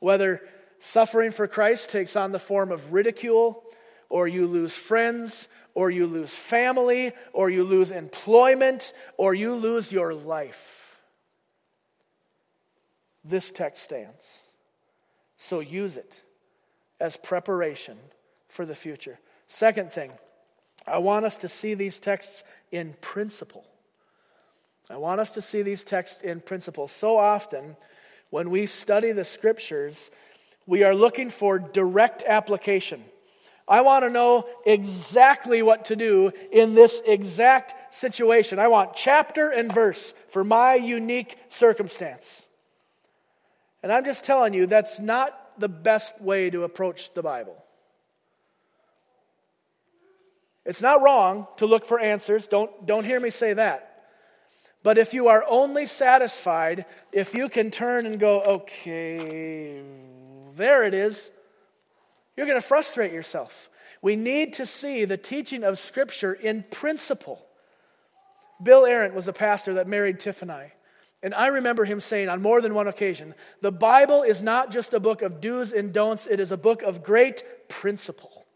Whether 0.00 0.42
suffering 0.80 1.30
for 1.30 1.46
Christ 1.46 1.90
takes 1.90 2.16
on 2.16 2.32
the 2.32 2.38
form 2.38 2.72
of 2.72 2.92
ridicule, 2.92 3.62
or 4.08 4.26
you 4.26 4.46
lose 4.46 4.74
friends, 4.74 5.48
or 5.74 5.90
you 5.90 6.06
lose 6.06 6.34
family, 6.34 7.12
or 7.32 7.50
you 7.50 7.62
lose 7.62 7.92
employment, 7.92 8.92
or 9.16 9.32
you 9.32 9.54
lose 9.54 9.92
your 9.92 10.12
life. 10.12 11.00
This 13.24 13.50
text 13.50 13.84
stands. 13.84 14.42
So 15.36 15.60
use 15.60 15.96
it 15.96 16.22
as 17.00 17.16
preparation 17.16 17.96
for 18.48 18.64
the 18.64 18.74
future. 18.74 19.18
Second 19.46 19.90
thing, 19.92 20.12
I 20.86 20.98
want 20.98 21.24
us 21.24 21.36
to 21.38 21.48
see 21.48 21.74
these 21.74 21.98
texts 21.98 22.44
in 22.70 22.94
principle. 23.00 23.64
I 24.90 24.96
want 24.96 25.20
us 25.20 25.32
to 25.32 25.42
see 25.42 25.62
these 25.62 25.84
texts 25.84 26.22
in 26.22 26.40
principle. 26.40 26.86
So 26.86 27.18
often, 27.18 27.76
when 28.30 28.50
we 28.50 28.66
study 28.66 29.12
the 29.12 29.24
scriptures, 29.24 30.10
we 30.66 30.82
are 30.82 30.94
looking 30.94 31.30
for 31.30 31.58
direct 31.58 32.22
application. 32.26 33.04
I 33.66 33.82
want 33.82 34.04
to 34.04 34.10
know 34.10 34.46
exactly 34.64 35.60
what 35.60 35.86
to 35.86 35.96
do 35.96 36.32
in 36.50 36.74
this 36.74 37.02
exact 37.06 37.94
situation. 37.94 38.58
I 38.58 38.68
want 38.68 38.94
chapter 38.94 39.50
and 39.50 39.70
verse 39.72 40.14
for 40.28 40.42
my 40.42 40.74
unique 40.74 41.36
circumstance. 41.50 42.46
And 43.82 43.92
I'm 43.92 44.06
just 44.06 44.24
telling 44.24 44.54
you, 44.54 44.66
that's 44.66 44.98
not 44.98 45.38
the 45.58 45.68
best 45.68 46.20
way 46.20 46.50
to 46.50 46.64
approach 46.64 47.12
the 47.14 47.22
Bible. 47.22 47.56
It's 50.64 50.82
not 50.82 51.02
wrong 51.02 51.46
to 51.56 51.66
look 51.66 51.86
for 51.86 51.98
answers. 51.98 52.46
Don't, 52.46 52.86
don't 52.86 53.04
hear 53.04 53.18
me 53.18 53.30
say 53.30 53.54
that. 53.54 54.04
But 54.82 54.98
if 54.98 55.14
you 55.14 55.28
are 55.28 55.44
only 55.48 55.86
satisfied 55.86 56.84
if 57.10 57.34
you 57.34 57.48
can 57.48 57.70
turn 57.70 58.06
and 58.06 58.20
go, 58.20 58.42
okay, 58.42 59.82
there 60.56 60.84
it 60.84 60.94
is, 60.94 61.30
you're 62.36 62.46
going 62.46 62.60
to 62.60 62.66
frustrate 62.66 63.12
yourself. 63.12 63.70
We 64.02 64.14
need 64.14 64.52
to 64.54 64.66
see 64.66 65.04
the 65.04 65.16
teaching 65.16 65.64
of 65.64 65.78
Scripture 65.78 66.32
in 66.32 66.64
principle. 66.70 67.44
Bill 68.62 68.84
Arndt 68.84 69.14
was 69.14 69.26
a 69.26 69.32
pastor 69.32 69.74
that 69.74 69.88
married 69.88 70.20
Tiff 70.20 70.42
and 70.42 70.52
I. 70.52 70.72
And 71.22 71.34
I 71.34 71.48
remember 71.48 71.84
him 71.84 72.00
saying 72.00 72.28
on 72.28 72.40
more 72.40 72.60
than 72.60 72.74
one 72.74 72.86
occasion 72.86 73.34
the 73.60 73.72
Bible 73.72 74.22
is 74.22 74.40
not 74.40 74.70
just 74.70 74.94
a 74.94 75.00
book 75.00 75.22
of 75.22 75.40
do's 75.40 75.72
and 75.72 75.92
don'ts, 75.92 76.26
it 76.26 76.40
is 76.40 76.52
a 76.52 76.56
book 76.56 76.82
of 76.82 77.02
great 77.02 77.68
principle. 77.68 78.46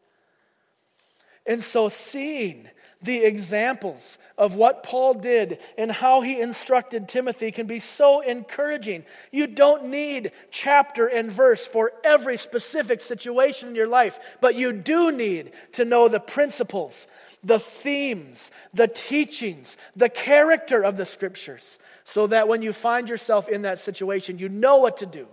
And 1.44 1.62
so, 1.62 1.88
seeing 1.88 2.68
the 3.02 3.24
examples 3.24 4.18
of 4.38 4.54
what 4.54 4.82
Paul 4.82 5.14
did 5.14 5.58
and 5.76 5.90
how 5.90 6.20
he 6.20 6.40
instructed 6.40 7.08
Timothy 7.08 7.50
can 7.50 7.66
be 7.66 7.80
so 7.80 8.20
encouraging. 8.20 9.04
You 9.30 9.48
don't 9.48 9.86
need 9.86 10.32
chapter 10.50 11.06
and 11.06 11.30
verse 11.30 11.66
for 11.66 11.92
every 12.04 12.36
specific 12.36 13.00
situation 13.00 13.68
in 13.68 13.74
your 13.74 13.88
life, 13.88 14.18
but 14.40 14.54
you 14.54 14.72
do 14.72 15.10
need 15.10 15.50
to 15.72 15.84
know 15.84 16.08
the 16.08 16.20
principles, 16.20 17.06
the 17.42 17.58
themes, 17.58 18.52
the 18.72 18.88
teachings, 18.88 19.76
the 19.96 20.08
character 20.08 20.82
of 20.82 20.96
the 20.96 21.06
scriptures, 21.06 21.78
so 22.04 22.28
that 22.28 22.48
when 22.48 22.62
you 22.62 22.72
find 22.72 23.08
yourself 23.08 23.48
in 23.48 23.62
that 23.62 23.80
situation, 23.80 24.38
you 24.38 24.48
know 24.48 24.76
what 24.76 24.98
to 24.98 25.06
do. 25.06 25.26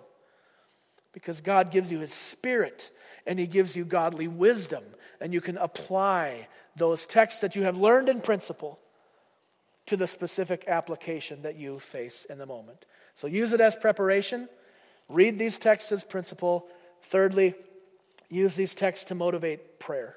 Because 1.14 1.42
God 1.42 1.72
gives 1.72 1.92
you 1.92 2.00
His 2.00 2.14
Spirit 2.14 2.92
and 3.26 3.38
He 3.38 3.48
gives 3.48 3.76
you 3.76 3.86
godly 3.86 4.28
wisdom, 4.28 4.84
and 5.22 5.34
you 5.34 5.42
can 5.42 5.58
apply 5.58 6.48
those 6.80 7.06
texts 7.06 7.42
that 7.42 7.56
you 7.56 7.64
have 7.64 7.78
learned 7.78 8.10
in 8.10 8.22
principle 8.22 8.80
to 9.86 9.98
the 9.98 10.08
specific 10.08 10.66
application 10.68 11.42
that 11.42 11.56
you 11.56 11.80
face 11.80 12.26
in 12.26 12.38
the 12.38 12.46
moment. 12.46 12.86
So 13.16 13.28
use 13.28 13.54
it 13.54 13.62
as 13.62 13.76
preparation. 13.76 14.48
Read 15.08 15.38
these 15.38 15.58
texts 15.58 15.92
as 15.92 16.04
principle. 16.04 16.68
Thirdly, 17.02 17.56
use 18.30 18.56
these 18.56 18.74
texts 18.74 19.06
to 19.06 19.16
motivate 19.16 19.80
prayer. 19.80 20.16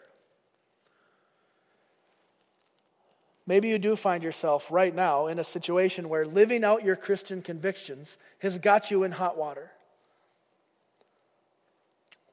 Maybe 3.47 3.69
you 3.69 3.79
do 3.79 3.97
find 3.97 4.23
yourself 4.23 4.71
right 4.71 4.95
now 4.95 5.27
in 5.27 5.39
a 5.39 5.45
situation 5.45 6.09
where 6.09 6.25
living 6.25 6.65
out 6.65 6.85
your 6.85 6.95
Christian 6.95 7.43
convictions 7.43 8.19
has 8.39 8.59
got 8.59 8.91
you 8.91 9.03
in 9.03 9.13
hot 9.13 9.37
water. 9.37 9.73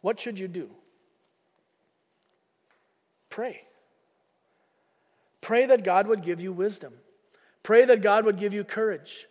What 0.02 0.20
should 0.20 0.40
you 0.40 0.48
do? 0.48 0.70
Pray. 3.30 3.64
Pray 5.42 5.66
that 5.66 5.84
God 5.84 6.08
would 6.08 6.24
give 6.24 6.42
you 6.42 6.52
wisdom. 6.52 6.94
Pray 7.64 7.86
that 7.86 8.02
God 8.02 8.26
would 8.26 8.38
give 8.38 8.54
you 8.54 8.64
courage. 8.64 9.28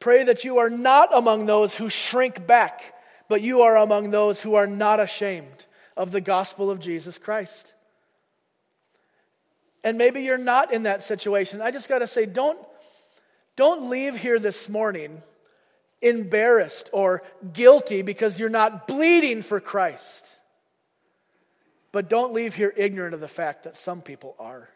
Pray 0.00 0.24
that 0.24 0.44
you 0.44 0.58
are 0.58 0.70
not 0.70 1.14
among 1.14 1.46
those 1.46 1.76
who 1.76 1.88
shrink 1.88 2.46
back, 2.46 2.94
but 3.28 3.40
you 3.40 3.62
are 3.62 3.76
among 3.76 4.10
those 4.10 4.40
who 4.40 4.54
are 4.54 4.66
not 4.66 5.00
ashamed 5.00 5.66
of 5.96 6.10
the 6.10 6.20
gospel 6.20 6.70
of 6.70 6.80
Jesus 6.80 7.18
Christ. 7.18 7.72
And 9.84 9.98
maybe 9.98 10.22
you're 10.22 10.38
not 10.38 10.72
in 10.72 10.84
that 10.84 11.02
situation. 11.02 11.60
I 11.60 11.70
just 11.70 11.88
got 11.88 12.00
to 12.00 12.06
say, 12.06 12.26
don't, 12.26 12.58
don't 13.56 13.90
leave 13.90 14.16
here 14.16 14.38
this 14.38 14.68
morning 14.68 15.22
embarrassed 16.00 16.90
or 16.92 17.22
guilty 17.52 18.02
because 18.02 18.38
you're 18.38 18.48
not 18.48 18.86
bleeding 18.86 19.42
for 19.42 19.60
Christ. 19.60 20.26
But 21.92 22.08
don't 22.08 22.32
leave 22.32 22.54
here 22.54 22.72
ignorant 22.76 23.14
of 23.14 23.20
the 23.20 23.28
fact 23.28 23.64
that 23.64 23.76
some 23.76 24.02
people 24.02 24.34
are. 24.38 24.68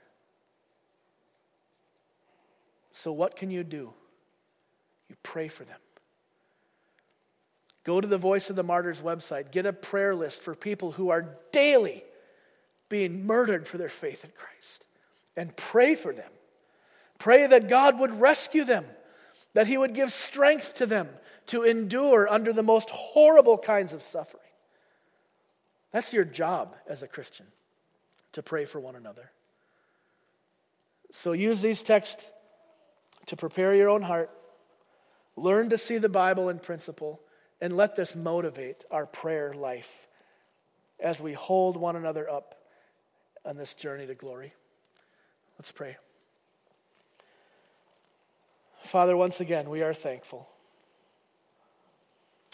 So, 2.96 3.12
what 3.12 3.36
can 3.36 3.50
you 3.50 3.62
do? 3.62 3.92
You 5.10 5.16
pray 5.22 5.48
for 5.48 5.64
them. 5.64 5.78
Go 7.84 8.00
to 8.00 8.08
the 8.08 8.16
Voice 8.16 8.48
of 8.48 8.56
the 8.56 8.62
Martyrs 8.62 9.00
website, 9.00 9.52
get 9.52 9.66
a 9.66 9.72
prayer 9.74 10.14
list 10.14 10.42
for 10.42 10.54
people 10.54 10.92
who 10.92 11.10
are 11.10 11.36
daily 11.52 12.02
being 12.88 13.26
murdered 13.26 13.68
for 13.68 13.76
their 13.76 13.90
faith 13.90 14.24
in 14.24 14.30
Christ, 14.30 14.86
and 15.36 15.54
pray 15.56 15.94
for 15.94 16.14
them. 16.14 16.30
Pray 17.18 17.46
that 17.46 17.68
God 17.68 18.00
would 18.00 18.18
rescue 18.18 18.64
them, 18.64 18.86
that 19.52 19.66
He 19.66 19.76
would 19.76 19.92
give 19.92 20.10
strength 20.10 20.76
to 20.76 20.86
them 20.86 21.10
to 21.48 21.64
endure 21.64 22.26
under 22.26 22.50
the 22.50 22.62
most 22.62 22.88
horrible 22.88 23.58
kinds 23.58 23.92
of 23.92 24.02
suffering. 24.02 24.42
That's 25.92 26.14
your 26.14 26.24
job 26.24 26.74
as 26.88 27.02
a 27.02 27.08
Christian, 27.08 27.44
to 28.32 28.42
pray 28.42 28.64
for 28.64 28.80
one 28.80 28.96
another. 28.96 29.32
So 31.12 31.32
use 31.32 31.60
these 31.60 31.82
texts 31.82 32.24
to 33.26 33.36
prepare 33.36 33.74
your 33.74 33.88
own 33.88 34.02
heart. 34.02 34.30
Learn 35.36 35.68
to 35.70 35.78
see 35.78 35.98
the 35.98 36.08
Bible 36.08 36.48
in 36.48 36.58
principle, 36.58 37.20
and 37.60 37.76
let 37.76 37.96
this 37.96 38.14
motivate 38.14 38.84
our 38.90 39.06
prayer 39.06 39.52
life 39.52 40.08
as 40.98 41.20
we 41.20 41.32
hold 41.32 41.76
one 41.76 41.96
another 41.96 42.28
up 42.28 42.54
on 43.44 43.56
this 43.56 43.74
journey 43.74 44.06
to 44.06 44.14
glory. 44.14 44.54
Let's 45.58 45.72
pray. 45.72 45.96
Father, 48.82 49.16
once 49.16 49.40
again, 49.40 49.68
we 49.68 49.82
are 49.82 49.94
thankful. 49.94 50.48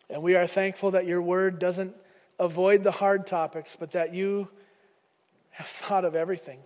And 0.09 0.23
we 0.23 0.35
are 0.35 0.47
thankful 0.47 0.93
that 0.93 1.07
your 1.07 1.23
word 1.23 1.59
doesn't 1.59 1.95
avoid 2.39 2.83
the 2.85 2.91
hard 2.91 3.27
topics, 3.27 3.77
but 3.79 3.93
that 3.93 4.14
you 4.14 4.49
have 5.51 5.66
thought 5.66 6.05
of 6.05 6.14
everything. 6.14 6.61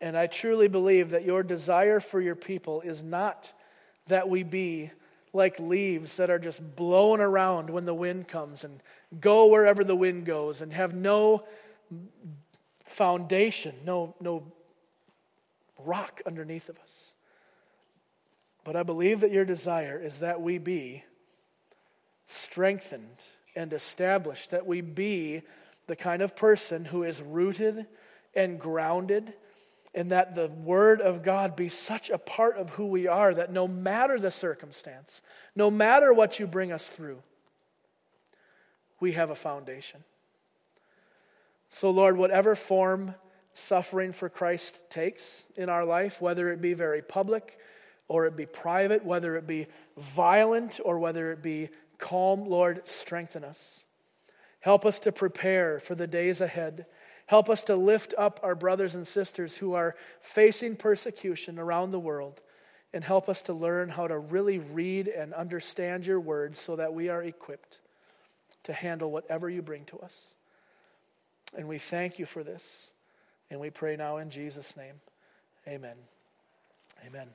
And 0.00 0.16
I 0.16 0.26
truly 0.26 0.68
believe 0.68 1.10
that 1.10 1.24
your 1.24 1.42
desire 1.42 2.00
for 2.00 2.20
your 2.20 2.34
people 2.34 2.80
is 2.80 3.02
not 3.02 3.52
that 4.06 4.28
we 4.28 4.42
be 4.42 4.90
like 5.32 5.60
leaves 5.60 6.16
that 6.16 6.30
are 6.30 6.38
just 6.38 6.76
blown 6.76 7.20
around 7.20 7.70
when 7.70 7.84
the 7.84 7.94
wind 7.94 8.26
comes 8.26 8.64
and 8.64 8.82
go 9.20 9.46
wherever 9.46 9.84
the 9.84 9.94
wind 9.94 10.24
goes 10.24 10.60
and 10.60 10.72
have 10.72 10.94
no 10.94 11.44
foundation, 12.84 13.74
no, 13.84 14.14
no 14.20 14.42
rock 15.78 16.20
underneath 16.26 16.68
of 16.68 16.78
us. 16.80 17.12
But 18.64 18.76
I 18.76 18.82
believe 18.82 19.20
that 19.20 19.30
your 19.30 19.44
desire 19.44 20.00
is 20.02 20.20
that 20.20 20.40
we 20.40 20.58
be 20.58 21.04
strengthened 22.26 23.24
and 23.56 23.72
established, 23.72 24.50
that 24.50 24.66
we 24.66 24.80
be 24.80 25.42
the 25.86 25.96
kind 25.96 26.22
of 26.22 26.36
person 26.36 26.84
who 26.84 27.02
is 27.02 27.20
rooted 27.22 27.86
and 28.34 28.60
grounded 28.60 29.32
and 29.94 30.12
that 30.12 30.34
the 30.34 30.48
Word 30.48 31.00
of 31.00 31.22
God 31.22 31.56
be 31.56 31.68
such 31.68 32.10
a 32.10 32.18
part 32.18 32.56
of 32.56 32.70
who 32.70 32.86
we 32.86 33.06
are 33.06 33.34
that 33.34 33.52
no 33.52 33.66
matter 33.66 34.18
the 34.18 34.30
circumstance, 34.30 35.22
no 35.56 35.70
matter 35.70 36.12
what 36.12 36.38
you 36.38 36.46
bring 36.46 36.70
us 36.70 36.88
through, 36.88 37.22
we 39.00 39.12
have 39.12 39.30
a 39.30 39.34
foundation. 39.34 40.04
So, 41.70 41.90
Lord, 41.90 42.16
whatever 42.16 42.54
form 42.54 43.14
suffering 43.52 44.12
for 44.12 44.28
Christ 44.28 44.90
takes 44.90 45.46
in 45.56 45.68
our 45.68 45.84
life, 45.84 46.20
whether 46.20 46.50
it 46.50 46.60
be 46.60 46.74
very 46.74 47.02
public 47.02 47.58
or 48.08 48.26
it 48.26 48.36
be 48.36 48.46
private, 48.46 49.04
whether 49.04 49.36
it 49.36 49.46
be 49.46 49.66
violent 49.96 50.80
or 50.84 50.98
whether 50.98 51.32
it 51.32 51.42
be 51.42 51.68
calm, 51.98 52.44
Lord, 52.44 52.82
strengthen 52.88 53.44
us. 53.44 53.84
Help 54.60 54.84
us 54.84 54.98
to 55.00 55.12
prepare 55.12 55.78
for 55.78 55.94
the 55.94 56.06
days 56.06 56.40
ahead. 56.40 56.86
Help 57.30 57.48
us 57.48 57.62
to 57.62 57.76
lift 57.76 58.12
up 58.18 58.40
our 58.42 58.56
brothers 58.56 58.96
and 58.96 59.06
sisters 59.06 59.56
who 59.56 59.74
are 59.74 59.94
facing 60.20 60.74
persecution 60.74 61.60
around 61.60 61.92
the 61.92 62.00
world. 62.00 62.40
And 62.92 63.04
help 63.04 63.28
us 63.28 63.42
to 63.42 63.52
learn 63.52 63.88
how 63.88 64.08
to 64.08 64.18
really 64.18 64.58
read 64.58 65.06
and 65.06 65.32
understand 65.32 66.06
your 66.06 66.18
words 66.18 66.58
so 66.58 66.74
that 66.74 66.92
we 66.92 67.08
are 67.08 67.22
equipped 67.22 67.78
to 68.64 68.72
handle 68.72 69.12
whatever 69.12 69.48
you 69.48 69.62
bring 69.62 69.84
to 69.84 70.00
us. 70.00 70.34
And 71.56 71.68
we 71.68 71.78
thank 71.78 72.18
you 72.18 72.26
for 72.26 72.42
this. 72.42 72.90
And 73.48 73.60
we 73.60 73.70
pray 73.70 73.94
now 73.94 74.16
in 74.16 74.30
Jesus' 74.30 74.76
name. 74.76 74.94
Amen. 75.68 75.94
Amen. 77.06 77.28